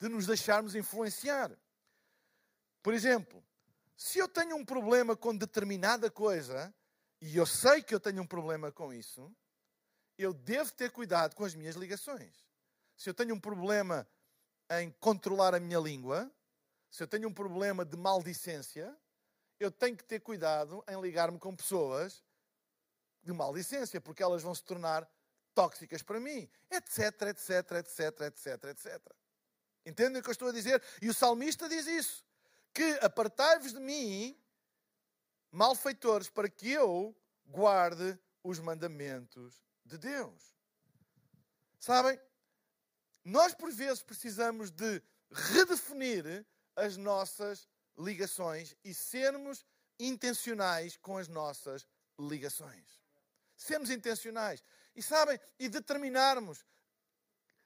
De 0.00 0.08
nos 0.08 0.26
deixarmos 0.26 0.74
influenciar. 0.74 1.54
Por 2.82 2.94
exemplo, 2.94 3.44
se 3.94 4.18
eu 4.18 4.26
tenho 4.26 4.56
um 4.56 4.64
problema 4.64 5.14
com 5.14 5.36
determinada 5.36 6.10
coisa, 6.10 6.74
e 7.20 7.36
eu 7.36 7.44
sei 7.44 7.82
que 7.82 7.94
eu 7.94 8.00
tenho 8.00 8.22
um 8.22 8.26
problema 8.26 8.72
com 8.72 8.94
isso, 8.94 9.30
eu 10.16 10.32
devo 10.32 10.72
ter 10.72 10.90
cuidado 10.90 11.36
com 11.36 11.44
as 11.44 11.54
minhas 11.54 11.76
ligações. 11.76 12.46
Se 12.96 13.10
eu 13.10 13.12
tenho 13.12 13.34
um 13.34 13.40
problema 13.40 14.08
em 14.80 14.90
controlar 14.92 15.54
a 15.54 15.60
minha 15.60 15.78
língua, 15.78 16.32
se 16.90 17.02
eu 17.02 17.06
tenho 17.06 17.28
um 17.28 17.34
problema 17.34 17.84
de 17.84 17.98
maldicência, 17.98 18.98
eu 19.62 19.70
tenho 19.70 19.96
que 19.96 20.04
ter 20.04 20.20
cuidado 20.20 20.84
em 20.88 21.00
ligar-me 21.00 21.38
com 21.38 21.54
pessoas 21.54 22.22
de 23.22 23.32
maldicência, 23.32 24.00
porque 24.00 24.22
elas 24.22 24.42
vão 24.42 24.54
se 24.54 24.64
tornar 24.64 25.08
tóxicas 25.54 26.02
para 26.02 26.18
mim, 26.18 26.48
etc, 26.70 27.22
etc, 27.28 27.72
etc, 27.72 28.20
etc, 28.22 28.64
etc. 28.64 29.00
Entendem 29.86 30.20
o 30.20 30.22
que 30.22 30.28
eu 30.28 30.32
estou 30.32 30.48
a 30.48 30.52
dizer? 30.52 30.82
E 31.00 31.08
o 31.08 31.14
salmista 31.14 31.68
diz 31.68 31.86
isso: 31.86 32.24
que 32.72 32.98
apartai-vos 33.02 33.72
de 33.72 33.80
mim, 33.80 34.36
malfeitores, 35.50 36.28
para 36.28 36.48
que 36.48 36.70
eu 36.70 37.14
guarde 37.46 38.18
os 38.42 38.58
mandamentos 38.58 39.62
de 39.84 39.98
Deus. 39.98 40.56
Sabem? 41.78 42.18
Nós 43.24 43.54
por 43.54 43.70
vezes 43.70 44.02
precisamos 44.02 44.70
de 44.70 45.02
redefinir 45.30 46.44
as 46.74 46.96
nossas 46.96 47.68
ligações 47.98 48.74
e 48.84 48.94
sermos 48.94 49.64
intencionais 49.98 50.96
com 50.96 51.16
as 51.16 51.28
nossas 51.28 51.86
ligações. 52.18 53.00
Sermos 53.56 53.90
intencionais. 53.90 54.62
E 54.94 55.02
sabem, 55.02 55.38
e 55.58 55.68
determinarmos 55.68 56.64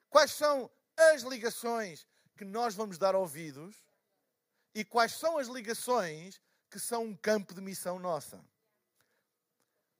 quais 0.08 0.32
são 0.32 0.70
as 0.96 1.22
ligações 1.22 2.06
que 2.36 2.44
nós 2.44 2.74
vamos 2.74 2.98
dar 2.98 3.14
ouvidos 3.14 3.76
e 4.74 4.84
quais 4.84 5.12
são 5.12 5.38
as 5.38 5.48
ligações 5.48 6.40
que 6.70 6.78
são 6.78 7.04
um 7.04 7.16
campo 7.16 7.54
de 7.54 7.60
missão 7.60 7.98
nossa. 7.98 8.44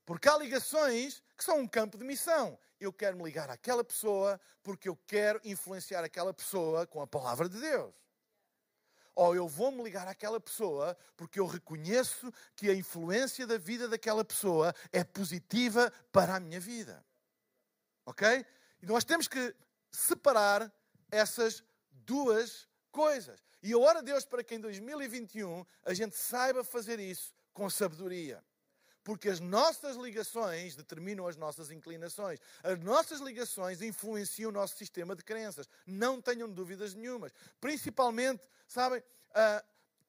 Porque 0.05 0.29
há 0.29 0.39
ligações 0.39 1.23
que 1.37 1.43
são 1.43 1.59
um 1.59 1.67
campo 1.67 1.99
de 1.99 2.05
missão. 2.05 2.59
Eu 2.79 2.93
quero 2.93 3.17
me 3.17 3.25
ligar 3.25 3.51
àquela 3.51 3.83
pessoa 3.83 4.41
porque 4.63 4.89
eu 4.89 4.97
quero 5.07 5.41
influenciar 5.45 6.05
aquela 6.05 6.33
pessoa 6.33 6.87
com 6.87 7.01
a 7.01 7.07
palavra 7.07 7.49
de 7.49 7.59
Deus. 7.59 7.95
Ou 9.17 9.35
eu 9.35 9.49
vou 9.49 9.73
me 9.73 9.83
ligar 9.83 10.07
àquela 10.07 10.39
pessoa 10.39 10.97
porque 11.17 11.41
eu 11.41 11.47
reconheço 11.47 12.33
que 12.55 12.69
a 12.69 12.75
influência 12.75 13.47
da 13.47 13.57
vida 13.57 13.89
daquela 13.89 14.25
pessoa 14.25 14.75
é 14.93 15.03
positiva 15.03 15.91
para 16.13 16.37
a 16.37 16.41
minha 16.41 16.61
vida. 16.61 17.05
Ok? 18.05 18.45
E 18.83 18.87
nós 18.87 19.05
temos 19.05 19.27
que 19.27 19.57
separar 19.91 20.71
essas 21.11 21.65
duas 21.91 22.69
coisas. 22.93 23.43
E 23.63 23.71
eu 23.71 23.81
oro 23.81 23.99
a 23.99 24.03
Deus 24.03 24.27
para 24.27 24.45
que 24.45 24.55
em 24.55 24.61
2021 24.61 25.65
a 25.85 25.95
gente 25.95 26.15
saiba 26.15 26.63
fazer 26.63 27.01
isso 27.01 27.33
com 27.55 27.71
sabedoria. 27.71 28.45
Porque 29.07 29.29
as 29.29 29.39
nossas 29.39 29.95
ligações 29.95 30.75
determinam 30.75 31.29
as 31.29 31.37
nossas 31.37 31.71
inclinações. 31.71 32.41
As 32.61 32.77
nossas 32.81 33.21
ligações 33.21 33.81
influenciam 33.81 34.51
o 34.51 34.53
nosso 34.53 34.77
sistema 34.77 35.15
de 35.15 35.23
crenças. 35.23 35.69
Não 35.87 36.21
tenham 36.21 36.51
dúvidas 36.51 36.93
nenhumas. 36.93 37.31
Principalmente, 37.61 38.43
sabem, 38.67 38.99
uh, 38.99 39.65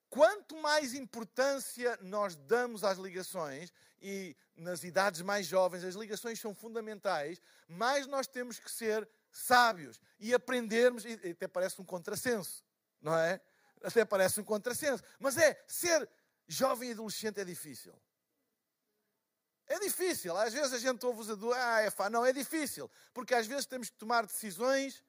quanto 0.10 0.58
mais 0.58 0.96
importância 0.96 1.96
nós 2.02 2.36
damos 2.36 2.84
às 2.84 2.98
ligações, 2.98 3.72
e 4.02 4.36
nas 4.56 4.84
idades 4.84 5.22
mais 5.22 5.46
jovens 5.46 5.84
as 5.84 5.94
ligações 5.94 6.40
são 6.40 6.56
fundamentais, 6.56 7.40
mais 7.68 8.08
nós 8.08 8.26
temos 8.26 8.58
que 8.58 8.72
ser 8.72 9.08
sábios 9.32 10.00
e 10.20 10.34
aprendermos, 10.34 11.06
e 11.06 11.14
até 11.30 11.48
parece 11.48 11.80
um 11.80 11.86
contrassenso, 11.86 12.66
não 13.00 13.16
é? 13.16 13.40
Até 13.84 14.04
parece 14.04 14.42
um 14.42 14.44
contrassenso. 14.44 15.04
Mas 15.20 15.38
é, 15.38 15.64
ser 15.68 16.10
jovem 16.48 16.90
e 16.90 16.94
adolescente 16.94 17.40
é 17.40 17.46
difícil. 17.46 17.94
É 19.68 19.80
difícil. 19.80 20.36
Às 20.38 20.54
vezes 20.54 20.74
a 20.74 20.78
gente 20.78 21.06
ouve 21.06 21.22
os 21.22 21.30
adultos, 21.30 21.58
ah, 21.58 21.82
é 21.82 21.90
fá. 21.90 22.10
Não, 22.10 22.26
é 22.26 22.32
difícil. 22.32 22.90
Porque 23.14 23.36
às 23.36 23.48
vezes 23.48 23.66
temos 23.66 23.90
que 23.90 23.98
tomar 23.98 24.26
decisões 24.26 25.04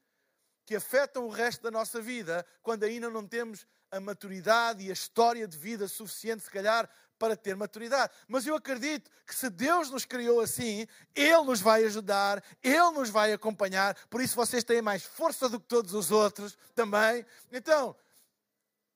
que 0.66 0.77
afetam 0.77 1.27
o 1.27 1.31
resto 1.31 1.62
da 1.62 1.71
nossa 1.71 2.01
vida 2.01 2.44
quando 2.62 2.85
ainda 2.85 3.09
não 3.09 3.27
temos 3.27 3.66
a 3.90 3.99
maturidade 4.01 4.85
e 4.85 4.90
a 4.90 4.92
história 4.92 5.49
de 5.49 5.57
vida 5.57 5.88
suficiente, 5.88 6.42
se 6.42 6.51
calhar, 6.51 6.88
para 7.18 7.37
ter 7.37 7.57
maturidade. 7.57 8.12
Mas 8.27 8.47
eu 8.47 8.55
acredito 8.55 9.11
que 9.27 9.35
se 9.35 9.49
Deus 9.49 9.90
nos 9.90 10.05
criou 10.05 10.40
assim, 10.40 10.87
Ele 11.14 11.42
nos 11.42 11.61
vai 11.61 11.85
ajudar, 11.85 12.42
Ele 12.62 12.90
nos 12.90 13.11
vai 13.11 13.33
acompanhar. 13.33 13.97
Por 14.11 14.21
isso 14.21 14.37
vocês 14.37 14.62
têm 14.62 14.83
mais 14.83 15.03
força 15.03 15.49
do 15.49 15.59
que 15.59 15.66
todos 15.66 15.94
os 15.94 16.11
outros 16.11 16.57
também. 16.75 17.25
Então, 17.51 17.97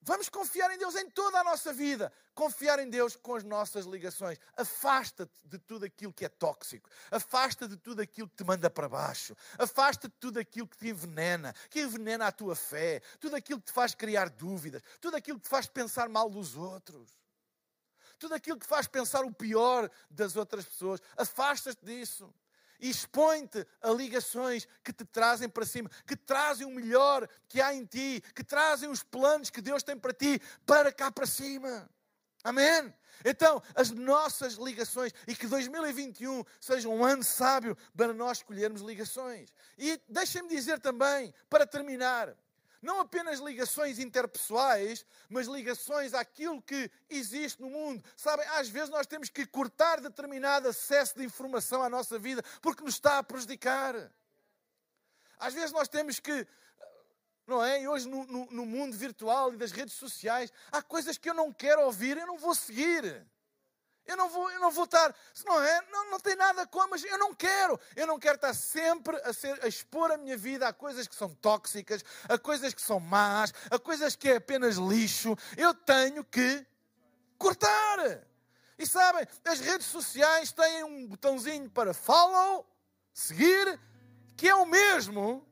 Vamos 0.05 0.29
confiar 0.29 0.69
em 0.73 0.79
Deus 0.79 0.97
em 0.97 1.09
toda 1.09 1.38
a 1.38 1.45
nossa 1.45 1.73
vida. 1.73 2.12
Confiar 2.35 2.81
em 2.81 2.91
Deus 2.91 3.15
com 3.15 3.37
as 3.37 3.45
nossas 3.45 3.87
ligações. 3.87 4.37
Afasta-te 4.57 5.47
de 5.47 5.59
tudo 5.61 5.85
aquilo 5.85 6.12
que 6.12 6.25
é 6.25 6.29
tóxico. 6.29 6.91
Afasta 7.09 7.69
de 7.69 7.77
tudo 7.77 8.03
aquilo 8.03 8.29
que 8.29 8.35
te 8.35 8.45
manda 8.45 8.69
para 8.69 8.88
baixo. 8.88 9.37
Afasta 9.57 10.09
de 10.09 10.15
tudo 10.19 10.41
aquilo 10.41 10.67
que 10.67 10.77
te 10.77 10.88
envenena, 10.88 11.55
que 11.71 11.83
envenena 11.83 12.27
a 12.27 12.33
tua 12.33 12.57
fé. 12.57 13.01
Tudo 13.21 13.37
aquilo 13.37 13.61
que 13.61 13.67
te 13.67 13.73
faz 13.73 13.95
criar 13.95 14.29
dúvidas. 14.29 14.83
Tudo 15.01 15.17
aquilo 15.17 15.38
que 15.38 15.45
te 15.45 15.51
faz 15.51 15.69
pensar 15.69 16.09
mal 16.09 16.29
dos 16.29 16.57
outros. 16.57 17.09
Tudo 18.19 18.35
aquilo 18.35 18.59
que 18.59 18.67
te 18.67 18.69
faz 18.69 18.88
pensar 18.88 19.25
o 19.25 19.33
pior 19.33 19.88
das 20.11 20.35
outras 20.35 20.65
pessoas. 20.65 21.01
Afasta-te 21.17 21.85
disso 21.85 22.35
expõe-te 22.88 23.66
a 23.81 23.90
ligações 23.90 24.66
que 24.83 24.92
te 24.92 25.05
trazem 25.05 25.49
para 25.49 25.64
cima, 25.64 25.90
que 26.07 26.16
trazem 26.16 26.66
o 26.66 26.71
melhor 26.71 27.29
que 27.49 27.61
há 27.61 27.73
em 27.73 27.85
ti, 27.85 28.23
que 28.35 28.42
trazem 28.42 28.88
os 28.88 29.03
planos 29.03 29.51
que 29.51 29.61
Deus 29.61 29.83
tem 29.83 29.97
para 29.97 30.12
ti 30.12 30.40
para 30.66 30.92
cá 30.92 31.11
para 31.11 31.27
cima. 31.27 31.88
Amém? 32.45 32.92
Então, 33.25 33.62
as 33.75 33.90
nossas 33.90 34.55
ligações, 34.55 35.12
e 35.29 35.35
que 35.35 35.47
2021 35.47 36.42
seja 36.61 36.88
um 36.88 37.05
ano 37.05 37.23
sábio 37.23 37.77
para 37.97 38.12
nós 38.12 38.38
escolhermos 38.38 38.83
ligações. 38.83 39.53
E 39.79 40.01
deixem-me 40.09 40.49
dizer 40.49 40.81
também, 40.81 41.33
para 41.49 41.64
terminar, 41.64 42.37
não 42.83 43.01
apenas 43.01 43.38
ligações 43.38 44.01
interpessoais, 44.01 45.07
mas 45.29 45.47
ligações 45.47 46.12
àquilo 46.12 46.61
que 46.61 46.90
existe 47.09 47.62
no 47.62 47.71
mundo. 47.71 48.05
Sabem, 48.16 48.47
às 48.49 48.68
vezes 48.68 48.90
nós 48.90 49.07
temos 49.07 49.31
que 49.31 49.47
cortar 49.47 50.01
determinado 50.01 50.68
acesso 50.68 51.16
de 51.16 51.25
informação 51.25 51.83
à 51.83 51.88
nossa 51.88 52.18
vida 52.18 52.42
porque 52.61 52.83
nos 52.83 52.95
está 52.95 53.18
a 53.18 53.23
prejudicar. 53.23 54.12
Às 55.38 55.55
vezes 55.55 55.71
nós 55.71 55.88
temos 55.88 56.18
que 56.18 56.47
não 57.47 57.62
é? 57.62 57.83
E 57.83 57.88
hoje 57.88 58.09
no, 58.09 58.25
no, 58.25 58.47
no, 58.51 58.66
mundo 58.66 58.97
virtual 58.97 59.53
e 59.53 59.57
das 59.57 59.73
redes 59.73 59.95
sociais, 59.95 60.53
há 60.71 60.81
coisas 60.81 61.18
que 61.18 61.29
eu 61.29 61.35
não 61.35 61.53
quero 61.53 61.83
ouvir, 61.83 62.16
eu 62.16 62.27
não 62.27 62.38
vou 62.38 62.55
seguir. 62.55 63.27
Eu 64.07 64.17
não 64.17 64.29
vou, 64.29 64.51
eu 64.51 64.61
não 64.61 64.71
vou 64.71 64.85
estar, 64.85 65.15
se 65.33 65.45
não 65.47 65.62
é, 65.62 65.81
não, 65.91 66.11
não 66.11 66.19
tem 66.19 66.35
nada 66.35 66.67
com, 66.67 66.87
mas 66.88 67.05
eu 67.05 67.19
não 67.19 67.33
quero. 67.33 67.79
Eu 67.95 68.07
não 68.07 68.19
quero 68.19 68.35
estar 68.35 68.53
sempre 68.53 69.17
a, 69.19 69.33
ser, 69.33 69.62
a 69.65 69.69
expor 69.69 70.11
a 70.11 70.17
minha 70.17 70.37
vida 70.37 70.67
a 70.67 70.73
coisas 70.73 71.07
que 71.07 71.15
são 71.15 71.33
tóxicas, 71.37 72.05
a 72.29 72.37
coisas 72.37 72.75
que 72.75 72.83
são 72.83 72.99
más, 72.99 73.55
a 73.71 73.79
coisas 73.79 74.17
que 74.17 74.29
é 74.29 74.37
apenas 74.37 74.77
lixo. 74.77 75.37
Eu 75.57 75.73
tenho 75.73 76.25
que 76.25 76.67
cortar. 77.38 78.27
E 78.79 78.87
sabem, 78.87 79.27
as 79.45 79.61
redes 79.61 79.87
sociais 79.87 80.51
têm 80.51 80.83
um 80.83 81.07
botãozinho 81.07 81.71
para 81.71 81.95
follow, 81.95 82.67
seguir, 83.12 83.79
que 84.37 84.49
é 84.49 84.55
o 84.55 84.67
mesmo 84.67 85.47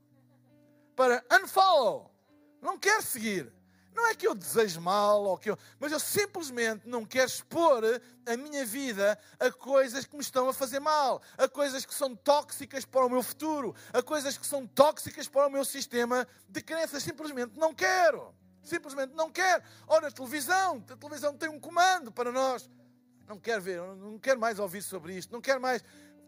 para 0.97 1.25
unfollow. 1.41 2.13
Não 2.61 2.77
quero 2.79 3.03
seguir. 3.03 3.60
Não 4.01 4.07
é 4.07 4.15
que 4.15 4.27
eu 4.27 4.35
desejo 4.35 4.81
mal, 4.81 5.23
ou 5.25 5.37
que 5.37 5.51
eu, 5.51 5.59
mas 5.79 5.93
eu 5.93 6.01
simplesmente 6.01 6.89
não 6.89 7.05
quero 7.05 7.27
expor 7.27 7.85
a 8.25 8.35
minha 8.35 8.65
vida 8.65 9.19
a 9.39 9.53
coisas 9.53 10.07
que 10.07 10.17
me 10.17 10.23
estão 10.23 10.49
a 10.49 10.55
fazer 10.55 10.81
mal, 10.81 11.21
a 11.37 11.47
coisas 11.47 11.85
que 11.85 11.95
são 11.95 12.17
tóxicas 12.17 12.87
para 12.87 13.05
o 13.05 13.11
meu 13.11 13.23
futuro, 13.23 13.75
a 13.93 14.03
coisas 14.03 14.39
que 14.39 14.47
são 14.47 14.67
tóxicas 14.67 15.29
para 15.29 15.47
o 15.47 15.51
meu 15.51 15.67
sistema 15.67 16.27
de 16.49 16.63
crenças. 16.63 17.03
Simplesmente 17.03 17.59
não 17.59 17.75
quero. 17.75 18.35
Simplesmente 18.63 19.13
não 19.13 19.31
quero. 19.31 19.63
Ora, 19.87 20.09
a 20.09 20.11
televisão, 20.11 20.83
a 20.89 20.97
televisão 20.97 21.37
tem 21.37 21.51
um 21.51 21.61
comando 21.61 22.11
para 22.11 22.33
nós. 22.33 22.71
Não 23.29 23.39
quero 23.39 23.61
ver, 23.61 23.83
não 23.83 24.19
quero 24.19 24.41
mais 24.41 24.59
ouvir 24.59 24.83
sobre 24.83 25.15
isto, 25.15 25.31
não 25.31 25.43
quero 25.43 25.61
mais. 25.61 25.85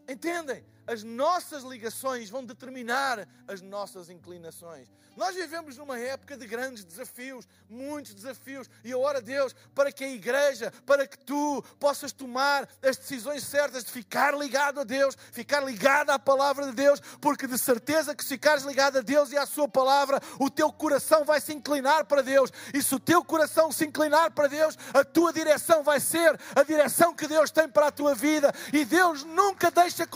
Entendem? 0.07 0.63
As 0.85 1.03
nossas 1.03 1.63
ligações 1.63 2.29
vão 2.29 2.43
determinar 2.43 3.27
as 3.47 3.61
nossas 3.61 4.09
inclinações. 4.09 4.89
Nós 5.15 5.35
vivemos 5.35 5.77
numa 5.77 5.99
época 5.99 6.35
de 6.35 6.47
grandes 6.47 6.83
desafios, 6.83 7.47
muitos 7.69 8.15
desafios, 8.15 8.67
e 8.83 8.89
eu 8.89 8.99
oro 8.99 9.19
a 9.19 9.21
Deus 9.21 9.55
para 9.75 9.91
que 9.91 10.03
a 10.03 10.09
igreja, 10.09 10.73
para 10.85 11.05
que 11.05 11.17
tu 11.17 11.63
possas 11.79 12.11
tomar 12.11 12.67
as 12.81 12.97
decisões 12.97 13.43
certas 13.43 13.83
de 13.83 13.91
ficar 13.91 14.35
ligado 14.35 14.79
a 14.79 14.83
Deus, 14.83 15.15
ficar 15.31 15.59
ligado 15.61 16.09
à 16.09 16.17
palavra 16.17 16.65
de 16.65 16.71
Deus, 16.71 16.99
porque 17.21 17.45
de 17.45 17.59
certeza 17.59 18.15
que 18.15 18.23
se 18.23 18.29
ficares 18.29 18.63
ligado 18.63 18.97
a 18.97 19.01
Deus 19.01 19.31
e 19.31 19.37
à 19.37 19.45
Sua 19.45 19.67
palavra, 19.67 20.19
o 20.39 20.49
teu 20.49 20.71
coração 20.73 21.23
vai 21.23 21.39
se 21.39 21.53
inclinar 21.53 22.05
para 22.05 22.23
Deus, 22.23 22.51
e 22.73 22.81
se 22.81 22.95
o 22.95 22.99
teu 22.99 23.23
coração 23.23 23.71
se 23.71 23.85
inclinar 23.85 24.31
para 24.31 24.47
Deus, 24.47 24.75
a 24.93 25.03
tua 25.03 25.31
direção 25.31 25.83
vai 25.83 25.99
ser 25.99 26.39
a 26.55 26.63
direção 26.63 27.13
que 27.13 27.27
Deus 27.27 27.51
tem 27.51 27.69
para 27.69 27.87
a 27.87 27.91
tua 27.91 28.15
vida, 28.15 28.51
e 28.73 28.83
Deus 28.83 29.23
nunca 29.23 29.69
deixa 29.69 30.07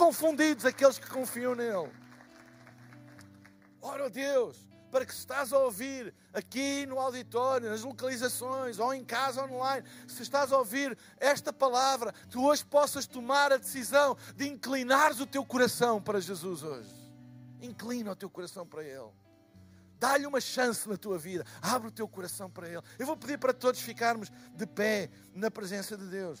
aqueles 0.64 0.98
que 0.98 1.08
confiam 1.08 1.54
nele. 1.54 1.90
Ora, 3.80 4.10
Deus, 4.10 4.68
para 4.90 5.04
que 5.04 5.12
se 5.12 5.20
estás 5.20 5.52
a 5.52 5.58
ouvir 5.58 6.14
aqui 6.32 6.86
no 6.86 6.98
auditório, 6.98 7.70
nas 7.70 7.82
localizações 7.82 8.78
ou 8.78 8.92
em 8.92 9.04
casa 9.04 9.44
online, 9.44 9.86
se 10.06 10.22
estás 10.22 10.52
a 10.52 10.58
ouvir 10.58 10.96
esta 11.18 11.52
palavra, 11.52 12.12
tu 12.30 12.44
hoje 12.44 12.64
possas 12.64 13.06
tomar 13.06 13.52
a 13.52 13.56
decisão 13.56 14.16
de 14.34 14.48
inclinares 14.48 15.20
o 15.20 15.26
teu 15.26 15.44
coração 15.44 16.00
para 16.00 16.20
Jesus 16.20 16.62
hoje. 16.62 16.90
Inclina 17.60 18.12
o 18.12 18.16
teu 18.16 18.30
coração 18.30 18.66
para 18.66 18.82
Ele. 18.82 19.10
Dá-lhe 19.98 20.26
uma 20.26 20.40
chance 20.40 20.88
na 20.88 20.96
tua 20.96 21.18
vida. 21.18 21.44
Abre 21.60 21.88
o 21.88 21.92
teu 21.92 22.06
coração 22.06 22.48
para 22.48 22.68
Ele. 22.68 22.82
Eu 22.98 23.06
vou 23.06 23.16
pedir 23.16 23.36
para 23.38 23.52
todos 23.52 23.80
ficarmos 23.80 24.30
de 24.54 24.66
pé 24.66 25.10
na 25.34 25.50
presença 25.50 25.96
de 25.96 26.06
Deus. 26.06 26.40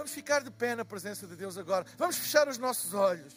Vamos 0.00 0.12
ficar 0.12 0.42
de 0.42 0.50
pé 0.50 0.74
na 0.74 0.82
presença 0.82 1.26
de 1.26 1.36
Deus 1.36 1.58
agora. 1.58 1.84
Vamos 1.98 2.16
fechar 2.16 2.48
os 2.48 2.56
nossos 2.56 2.94
olhos 2.94 3.34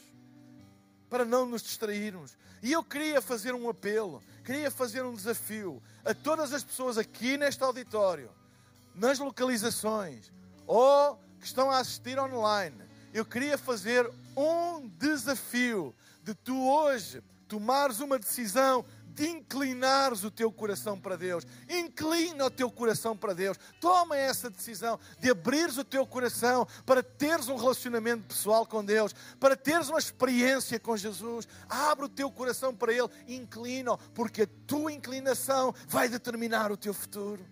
para 1.10 1.26
não 1.26 1.46
nos 1.46 1.62
distrairmos. 1.62 2.38
E 2.62 2.72
eu 2.72 2.82
queria 2.82 3.22
fazer 3.22 3.54
um 3.54 3.68
apelo, 3.68 4.24
queria 4.46 4.72
fazer 4.72 5.04
um 5.04 5.14
desafio 5.14 5.84
a 6.06 6.14
todas 6.14 6.54
as 6.54 6.64
pessoas 6.64 6.98
aqui 6.98 7.38
neste 7.38 7.62
auditório, 7.62 8.32
nas 8.96 9.20
localizações 9.20 10.32
ou 10.66 11.20
que 11.38 11.46
estão 11.46 11.70
a 11.70 11.80
assistir 11.80 12.18
online. 12.18 12.82
Eu 13.14 13.26
queria 13.26 13.58
fazer 13.58 14.10
um 14.34 14.88
desafio 14.88 15.94
de 16.24 16.34
tu 16.34 16.58
hoje 16.66 17.22
tomares 17.46 18.00
uma 18.00 18.18
decisão 18.18 18.86
de 19.03 19.03
inclinares 19.20 20.24
o 20.24 20.32
teu 20.32 20.52
coração 20.52 21.00
para 21.00 21.16
Deus. 21.16 21.46
Inclina 21.70 22.46
o 22.46 22.50
teu 22.50 22.72
coração 22.72 23.16
para 23.16 23.34
Deus. 23.34 23.58
Toma 23.80 24.18
essa 24.18 24.50
decisão 24.50 25.00
de 25.20 25.30
abrires 25.30 25.78
o 25.78 25.84
teu 25.84 26.06
coração 26.06 26.68
para 26.86 27.04
teres 27.04 27.48
um 27.48 27.56
relacionamento 27.56 28.24
pessoal 28.24 28.66
com 28.66 28.84
Deus, 28.84 29.14
para 29.40 29.56
teres 29.56 29.90
uma 29.90 30.00
experiência 30.00 30.80
com 30.80 30.96
Jesus. 30.98 31.48
Abre 31.70 32.06
o 32.06 32.10
teu 32.10 32.32
coração 32.32 32.74
para 32.74 32.94
Ele, 32.94 33.10
inclina, 33.28 33.98
porque 34.14 34.44
a 34.44 34.48
tua 34.68 34.92
inclinação 34.92 35.74
vai 35.88 36.10
determinar 36.10 36.72
o 36.72 36.78
teu 36.78 36.94
futuro. 36.94 37.46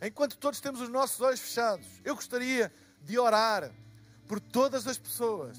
Enquanto 0.00 0.36
todos 0.36 0.60
temos 0.60 0.80
os 0.80 0.88
nossos 0.88 1.20
olhos 1.20 1.40
fechados, 1.40 1.86
eu 2.04 2.14
gostaria 2.14 2.72
de 3.02 3.18
orar 3.18 3.70
por 4.26 4.40
todas 4.40 4.86
as 4.86 4.98
pessoas 4.98 5.58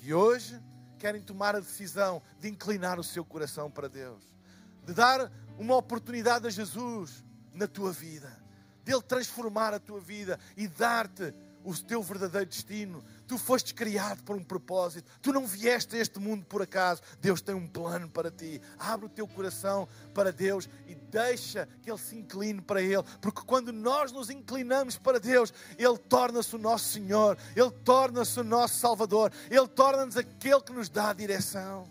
que 0.00 0.12
hoje 0.12 0.60
querem 1.04 1.20
tomar 1.20 1.54
a 1.54 1.60
decisão 1.60 2.22
de 2.40 2.48
inclinar 2.48 2.98
o 2.98 3.04
seu 3.04 3.22
coração 3.26 3.70
para 3.70 3.90
Deus. 3.90 4.22
de 4.86 4.94
dar 4.94 5.30
uma 5.58 5.76
oportunidade 5.76 6.46
a 6.46 6.50
Jesus 6.50 7.22
na 7.52 7.66
tua 7.66 7.92
vida, 7.92 8.34
dele 8.82 9.02
transformar 9.02 9.74
a 9.74 9.78
tua 9.78 10.00
vida 10.00 10.40
e 10.56 10.66
dar-te 10.66 11.34
o 11.64 11.74
teu 11.74 12.02
verdadeiro 12.02 12.46
destino. 12.46 13.02
Tu 13.26 13.38
foste 13.38 13.72
criado 13.72 14.22
por 14.22 14.36
um 14.36 14.44
propósito. 14.44 15.10
Tu 15.22 15.32
não 15.32 15.46
vieste 15.46 15.96
a 15.96 15.98
este 15.98 16.20
mundo 16.20 16.44
por 16.44 16.60
acaso. 16.60 17.00
Deus 17.20 17.40
tem 17.40 17.54
um 17.54 17.66
plano 17.66 18.08
para 18.08 18.30
ti. 18.30 18.60
Abre 18.78 19.06
o 19.06 19.08
teu 19.08 19.26
coração 19.26 19.88
para 20.12 20.30
Deus 20.30 20.68
e 20.86 20.94
deixa 20.94 21.66
que 21.82 21.90
Ele 21.90 21.98
se 21.98 22.14
incline 22.14 22.60
para 22.60 22.82
Ele. 22.82 23.02
Porque 23.20 23.40
quando 23.46 23.72
nós 23.72 24.12
nos 24.12 24.28
inclinamos 24.28 24.98
para 24.98 25.18
Deus, 25.18 25.52
Ele 25.78 25.96
torna-se 25.96 26.54
o 26.54 26.58
nosso 26.58 26.92
Senhor. 26.92 27.38
Ele 27.56 27.70
torna-se 27.70 28.38
o 28.38 28.44
nosso 28.44 28.78
Salvador. 28.78 29.32
Ele 29.50 29.66
torna-nos 29.68 30.18
aquele 30.18 30.60
que 30.60 30.72
nos 30.72 30.90
dá 30.90 31.08
a 31.10 31.14
direção. 31.14 31.88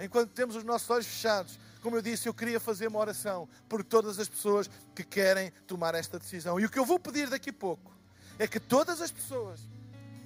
Enquanto 0.00 0.30
temos 0.30 0.56
os 0.56 0.64
nossos 0.64 0.90
olhos 0.90 1.06
fechados, 1.06 1.56
como 1.80 1.96
eu 1.96 2.02
disse, 2.02 2.28
eu 2.28 2.34
queria 2.34 2.58
fazer 2.58 2.88
uma 2.88 2.98
oração 2.98 3.48
por 3.68 3.84
todas 3.84 4.18
as 4.18 4.28
pessoas 4.28 4.68
que 4.94 5.04
querem 5.04 5.52
tomar 5.68 5.94
esta 5.94 6.18
decisão. 6.18 6.58
E 6.58 6.64
o 6.64 6.70
que 6.70 6.78
eu 6.78 6.84
vou 6.84 6.98
pedir 6.98 7.30
daqui 7.30 7.50
a 7.50 7.52
pouco 7.52 8.01
é 8.42 8.48
que 8.48 8.58
todas 8.58 9.00
as 9.00 9.12
pessoas 9.12 9.60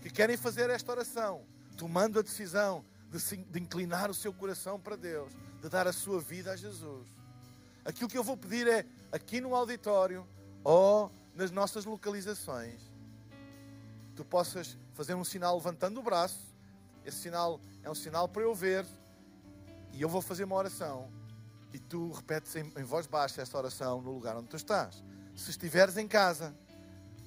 que 0.00 0.08
querem 0.08 0.38
fazer 0.38 0.70
esta 0.70 0.90
oração, 0.90 1.42
tomando 1.76 2.18
a 2.18 2.22
decisão 2.22 2.82
de, 3.10 3.20
se, 3.20 3.36
de 3.36 3.60
inclinar 3.60 4.10
o 4.10 4.14
seu 4.14 4.32
coração 4.32 4.80
para 4.80 4.96
Deus, 4.96 5.34
de 5.60 5.68
dar 5.68 5.86
a 5.86 5.92
sua 5.92 6.18
vida 6.18 6.50
a 6.50 6.56
Jesus, 6.56 7.06
aquilo 7.84 8.08
que 8.08 8.16
eu 8.16 8.24
vou 8.24 8.34
pedir 8.34 8.66
é 8.68 8.86
aqui 9.12 9.38
no 9.38 9.54
auditório 9.54 10.26
ou 10.64 11.12
nas 11.34 11.50
nossas 11.50 11.84
localizações, 11.84 12.80
tu 14.14 14.24
possas 14.24 14.78
fazer 14.94 15.14
um 15.14 15.22
sinal 15.22 15.54
levantando 15.54 16.00
o 16.00 16.02
braço. 16.02 16.40
Esse 17.04 17.18
sinal 17.18 17.60
é 17.82 17.90
um 17.90 17.94
sinal 17.94 18.26
para 18.26 18.40
eu 18.40 18.54
ver 18.54 18.86
e 19.92 20.00
eu 20.00 20.08
vou 20.08 20.22
fazer 20.22 20.44
uma 20.44 20.56
oração 20.56 21.12
e 21.70 21.78
tu 21.78 22.12
repetes 22.12 22.56
em, 22.56 22.72
em 22.78 22.82
voz 22.82 23.06
baixa 23.06 23.42
esta 23.42 23.58
oração 23.58 24.00
no 24.00 24.10
lugar 24.10 24.38
onde 24.38 24.48
tu 24.48 24.56
estás. 24.56 25.04
Se 25.34 25.50
estiveres 25.50 25.98
em 25.98 26.08
casa 26.08 26.56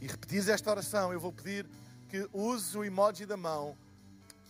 e 0.02 0.08
repetires 0.08 0.48
esta 0.48 0.72
oração, 0.72 1.12
eu 1.12 1.20
vou 1.20 1.32
pedir 1.32 1.66
que 2.08 2.28
uses 2.34 2.76
o 2.76 2.84
emoji 2.84 3.26
da 3.26 3.38
mão 3.38 3.78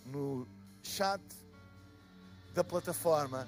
no 0.06 0.48
chat 0.84 1.22
da 2.54 2.64
plataforma 2.64 3.48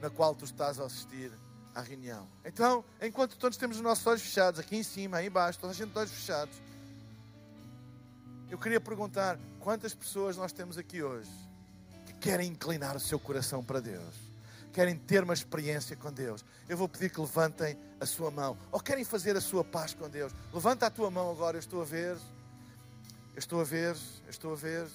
na 0.00 0.10
qual 0.10 0.34
tu 0.34 0.44
estás 0.44 0.80
a 0.80 0.84
assistir 0.84 1.32
à 1.74 1.80
reunião. 1.80 2.26
Então, 2.44 2.84
enquanto 3.00 3.36
todos 3.36 3.56
temos 3.56 3.76
os 3.76 3.82
nossos 3.82 4.06
olhos 4.06 4.22
fechados, 4.22 4.60
aqui 4.60 4.76
em 4.76 4.82
cima, 4.82 5.18
aí 5.18 5.26
embaixo, 5.26 5.58
toda 5.58 5.72
a 5.72 5.76
gente 5.76 5.92
de 5.92 5.98
olhos 5.98 6.10
fechados, 6.10 6.54
eu 8.50 8.58
queria 8.58 8.80
perguntar 8.80 9.38
quantas 9.60 9.94
pessoas 9.94 10.36
nós 10.36 10.52
temos 10.52 10.76
aqui 10.76 11.02
hoje 11.02 11.30
que 12.06 12.12
querem 12.14 12.50
inclinar 12.50 12.96
o 12.96 13.00
seu 13.00 13.18
coração 13.18 13.62
para 13.62 13.80
Deus 13.80 14.29
querem 14.72 14.96
ter 14.96 15.22
uma 15.22 15.34
experiência 15.34 15.96
com 15.96 16.12
Deus, 16.12 16.44
eu 16.68 16.76
vou 16.76 16.88
pedir 16.88 17.10
que 17.10 17.20
levantem 17.20 17.78
a 18.00 18.06
sua 18.06 18.30
mão. 18.30 18.56
Ou 18.70 18.80
querem 18.80 19.04
fazer 19.04 19.36
a 19.36 19.40
sua 19.40 19.64
paz 19.64 19.94
com 19.94 20.08
Deus. 20.08 20.32
Levanta 20.52 20.86
a 20.86 20.90
tua 20.90 21.10
mão 21.10 21.30
agora, 21.30 21.56
eu 21.56 21.60
estou 21.60 21.82
a 21.82 21.84
ver. 21.84 22.16
Eu 23.34 23.38
estou 23.38 23.60
a 23.60 23.64
ver, 23.64 23.96
eu 24.24 24.30
estou 24.30 24.52
a 24.52 24.56
ver. 24.56 24.88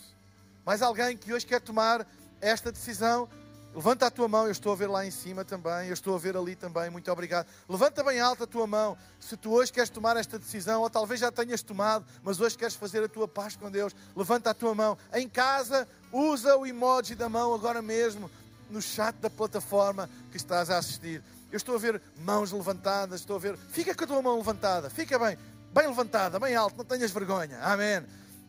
Mais 0.66 0.82
alguém 0.82 1.16
que 1.16 1.34
hoje 1.34 1.46
quer 1.46 1.62
tomar 1.62 2.06
esta 2.42 2.72
decisão? 2.72 3.30
Levanta 3.76 4.06
a 4.06 4.10
tua 4.10 4.30
mão, 4.30 4.46
eu 4.46 4.54
estou 4.54 4.72
a 4.72 4.76
ver 4.76 4.88
lá 4.88 5.06
em 5.06 5.12
cima 5.12 5.44
também, 5.44 5.90
eu 5.90 5.94
estou 5.94 6.16
a 6.16 6.18
ver 6.18 6.38
ali 6.38 6.56
também, 6.56 6.90
muito 6.90 7.12
obrigado. 7.12 7.46
Levanta 7.68 8.02
bem 8.06 8.22
alta 8.22 8.46
a 8.46 8.48
tua 8.48 8.66
mão, 8.66 8.98
se 9.20 9.36
tu 9.36 9.52
hoje 9.52 9.70
queres 9.70 9.90
tomar 9.90 10.16
esta 10.16 10.40
decisão, 10.40 10.82
ou 10.82 10.90
talvez 10.90 11.20
já 11.20 11.30
tenhas 11.30 11.62
tomado, 11.62 12.06
mas 12.24 12.40
hoje 12.40 12.58
queres 12.58 12.74
fazer 12.74 13.04
a 13.04 13.10
tua 13.10 13.28
paz 13.28 13.58
com 13.58 13.70
Deus, 13.70 13.94
levanta 14.16 14.52
a 14.52 14.54
tua 14.54 14.74
mão. 14.74 14.98
Em 15.14 15.28
casa, 15.28 15.86
usa 16.10 16.56
o 16.56 16.66
emoji 16.66 17.16
da 17.16 17.28
mão 17.28 17.54
agora 17.54 17.82
mesmo, 17.82 18.32
no 18.70 18.82
chat 18.82 19.16
da 19.18 19.30
plataforma 19.30 20.10
que 20.32 20.38
estás 20.38 20.70
a 20.70 20.78
assistir. 20.78 21.24
Eu 21.52 21.58
estou 21.58 21.76
a 21.76 21.78
ver 21.80 22.02
mãos 22.18 22.52
levantadas, 22.52 23.22
estou 23.22 23.36
a 23.36 23.40
ver. 23.40 23.58
Fica 23.58 23.94
com 23.96 24.04
a 24.04 24.08
tua 24.08 24.22
mão 24.22 24.38
levantada, 24.38 24.90
fica 24.90 25.18
bem, 25.18 25.38
bem 25.74 25.88
levantada, 25.88 26.40
bem 26.40 26.56
alto, 26.56 26.78
não 26.78 26.86
tenhas 26.86 27.12
vergonha. 27.12 27.60
Amém. 27.62 28.06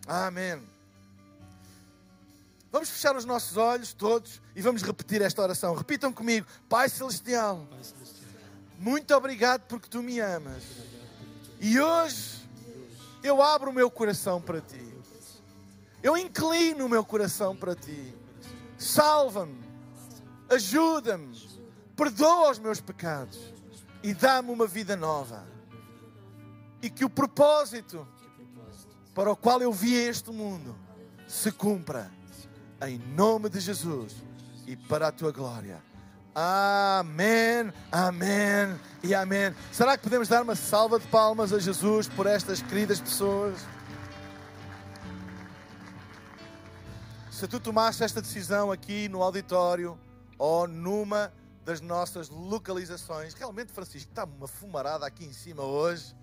Amém. 0.06 0.62
Vamos 2.70 2.90
fechar 2.90 3.16
os 3.16 3.24
nossos 3.24 3.56
olhos 3.56 3.92
todos 3.92 4.40
e 4.54 4.60
vamos 4.60 4.82
repetir 4.82 5.22
esta 5.22 5.42
oração. 5.42 5.74
Repitam 5.74 6.12
comigo: 6.12 6.46
Pai 6.68 6.88
Celestial, 6.88 7.66
muito 8.78 9.14
obrigado 9.14 9.62
porque 9.62 9.88
tu 9.88 10.02
me 10.02 10.20
amas. 10.20 10.62
E 11.60 11.80
hoje 11.80 12.46
eu 13.22 13.42
abro 13.42 13.70
o 13.70 13.72
meu 13.72 13.90
coração 13.90 14.40
para 14.40 14.60
ti. 14.60 14.94
Eu 16.02 16.16
inclino 16.16 16.86
o 16.86 16.88
meu 16.88 17.04
coração 17.04 17.56
para 17.56 17.74
ti. 17.74 18.14
Salva-me 18.78 19.65
ajuda-me, 20.48 21.36
perdoa 21.96 22.50
os 22.50 22.58
meus 22.58 22.80
pecados 22.80 23.38
e 24.02 24.14
dá-me 24.14 24.50
uma 24.50 24.66
vida 24.66 24.96
nova. 24.96 25.46
E 26.82 26.90
que 26.90 27.04
o 27.04 27.10
propósito 27.10 28.06
para 29.14 29.32
o 29.32 29.36
qual 29.36 29.60
eu 29.62 29.72
vi 29.72 29.94
este 29.94 30.30
mundo 30.30 30.76
se 31.26 31.50
cumpra 31.50 32.10
em 32.82 32.98
nome 32.98 33.48
de 33.48 33.60
Jesus 33.60 34.14
e 34.66 34.76
para 34.76 35.08
a 35.08 35.12
tua 35.12 35.32
glória. 35.32 35.82
Amém, 36.34 37.72
amém 37.90 38.78
e 39.02 39.14
amém. 39.14 39.54
Será 39.72 39.96
que 39.96 40.02
podemos 40.02 40.28
dar 40.28 40.42
uma 40.42 40.54
salva 40.54 41.00
de 41.00 41.06
palmas 41.06 41.50
a 41.50 41.58
Jesus 41.58 42.08
por 42.08 42.26
estas 42.26 42.60
queridas 42.60 43.00
pessoas? 43.00 43.66
Se 47.30 47.48
tu 47.48 47.58
tomaste 47.58 48.04
esta 48.04 48.20
decisão 48.20 48.70
aqui 48.70 49.08
no 49.08 49.22
auditório, 49.22 49.98
ou 50.38 50.66
numa 50.66 51.32
das 51.64 51.80
nossas 51.80 52.28
localizações. 52.28 53.34
Realmente, 53.34 53.72
Francisco, 53.72 54.08
está 54.08 54.24
uma 54.24 54.46
fumarada 54.46 55.06
aqui 55.06 55.24
em 55.24 55.32
cima 55.32 55.62
hoje 55.62 56.14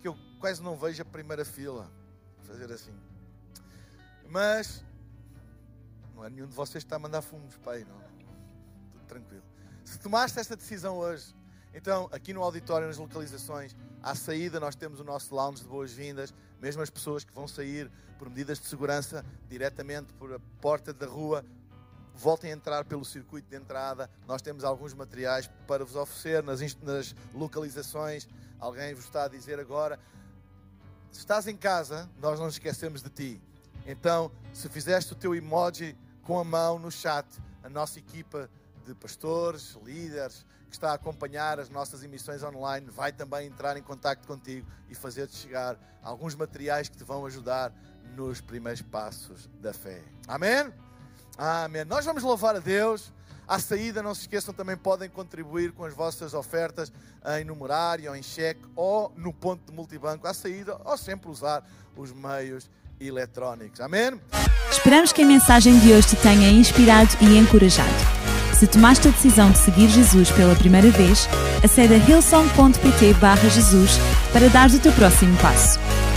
que 0.00 0.08
eu 0.08 0.16
quase 0.38 0.62
não 0.62 0.76
vejo 0.76 1.00
a 1.00 1.04
primeira 1.04 1.44
fila. 1.44 1.90
Fazer 2.42 2.70
assim. 2.70 2.92
Mas 4.28 4.84
não 6.14 6.24
é 6.24 6.30
nenhum 6.30 6.46
de 6.46 6.54
vocês 6.54 6.84
que 6.84 6.86
está 6.86 6.96
a 6.96 6.98
mandar 6.98 7.22
fumos, 7.22 7.56
pai, 7.58 7.86
não. 7.88 7.98
Tudo 8.90 9.04
tranquilo. 9.06 9.44
Se 9.84 9.98
tomaste 9.98 10.38
esta 10.38 10.56
decisão 10.56 10.98
hoje, 10.98 11.34
então 11.72 12.08
aqui 12.12 12.32
no 12.32 12.42
auditório, 12.42 12.86
nas 12.86 12.98
localizações, 12.98 13.74
à 14.02 14.14
saída 14.14 14.60
nós 14.60 14.74
temos 14.74 15.00
o 15.00 15.04
nosso 15.04 15.34
lounge 15.34 15.62
de 15.62 15.68
boas-vindas, 15.68 16.34
mesmo 16.60 16.82
as 16.82 16.90
pessoas 16.90 17.24
que 17.24 17.32
vão 17.32 17.48
sair 17.48 17.90
por 18.18 18.28
medidas 18.28 18.60
de 18.60 18.66
segurança 18.66 19.24
diretamente 19.48 20.12
por 20.14 20.32
a 20.34 20.38
porta 20.60 20.92
da 20.92 21.06
rua 21.06 21.44
voltem 22.14 22.52
a 22.52 22.54
entrar 22.54 22.84
pelo 22.84 23.04
circuito 23.04 23.48
de 23.48 23.56
entrada. 23.56 24.10
Nós 24.26 24.42
temos 24.42 24.64
alguns 24.64 24.94
materiais 24.94 25.50
para 25.66 25.84
vos 25.84 25.96
oferecer 25.96 26.42
nas, 26.42 26.60
nas 26.82 27.14
localizações. 27.34 28.28
Alguém 28.58 28.94
vos 28.94 29.04
está 29.04 29.24
a 29.24 29.28
dizer 29.28 29.58
agora. 29.58 29.98
Se 31.10 31.20
estás 31.20 31.46
em 31.46 31.56
casa, 31.56 32.08
nós 32.18 32.38
não 32.38 32.46
nos 32.46 32.54
esquecemos 32.54 33.02
de 33.02 33.10
ti. 33.10 33.42
Então, 33.86 34.30
se 34.52 34.68
fizeste 34.68 35.12
o 35.12 35.16
teu 35.16 35.34
emoji 35.34 35.96
com 36.22 36.38
a 36.38 36.44
mão 36.44 36.78
no 36.78 36.90
chat, 36.90 37.26
a 37.62 37.68
nossa 37.68 37.98
equipa 37.98 38.48
de 38.86 38.94
pastores, 38.94 39.76
líderes, 39.84 40.46
que 40.68 40.76
está 40.76 40.92
a 40.92 40.94
acompanhar 40.94 41.60
as 41.60 41.68
nossas 41.68 42.02
emissões 42.02 42.42
online, 42.42 42.88
vai 42.88 43.12
também 43.12 43.46
entrar 43.46 43.76
em 43.76 43.82
contato 43.82 44.26
contigo 44.26 44.66
e 44.88 44.94
fazer-te 44.94 45.36
chegar 45.36 45.78
alguns 46.02 46.34
materiais 46.34 46.88
que 46.88 46.96
te 46.96 47.04
vão 47.04 47.26
ajudar 47.26 47.72
nos 48.16 48.40
primeiros 48.40 48.82
passos 48.82 49.48
da 49.60 49.72
fé. 49.72 50.02
Amém? 50.26 50.72
Amém. 51.36 51.84
Nós 51.84 52.04
vamos 52.04 52.22
louvar 52.22 52.56
a 52.56 52.58
Deus. 52.58 53.12
À 53.46 53.58
saída, 53.58 54.02
não 54.02 54.14
se 54.14 54.22
esqueçam, 54.22 54.54
também 54.54 54.76
podem 54.76 55.08
contribuir 55.08 55.72
com 55.72 55.84
as 55.84 55.92
vossas 55.92 56.32
ofertas 56.32 56.92
em 57.38 57.44
numerário, 57.44 58.08
ou 58.08 58.16
em 58.16 58.22
cheque, 58.22 58.62
ou 58.74 59.12
no 59.16 59.32
ponto 59.32 59.66
de 59.66 59.76
multibanco 59.76 60.26
à 60.26 60.32
saída, 60.32 60.80
ou 60.84 60.96
sempre 60.96 61.28
usar 61.28 61.62
os 61.96 62.12
meios 62.12 62.70
eletrónicos. 63.00 63.80
Amém? 63.80 64.20
Esperamos 64.70 65.12
que 65.12 65.22
a 65.22 65.26
mensagem 65.26 65.78
de 65.80 65.92
hoje 65.92 66.08
te 66.08 66.16
tenha 66.16 66.50
inspirado 66.50 67.10
e 67.20 67.36
encorajado. 67.36 68.22
Se 68.58 68.66
tomaste 68.66 69.08
a 69.08 69.10
decisão 69.10 69.50
de 69.50 69.58
seguir 69.58 69.88
Jesus 69.88 70.30
pela 70.30 70.54
primeira 70.54 70.90
vez, 70.90 71.28
acede 71.64 71.94
a 71.94 71.98
hillsong.pt 71.98 73.50
Jesus 73.50 73.90
para 74.32 74.48
dar 74.48 74.70
o 74.70 74.78
teu 74.78 74.92
próximo 74.92 75.36
passo. 75.38 75.80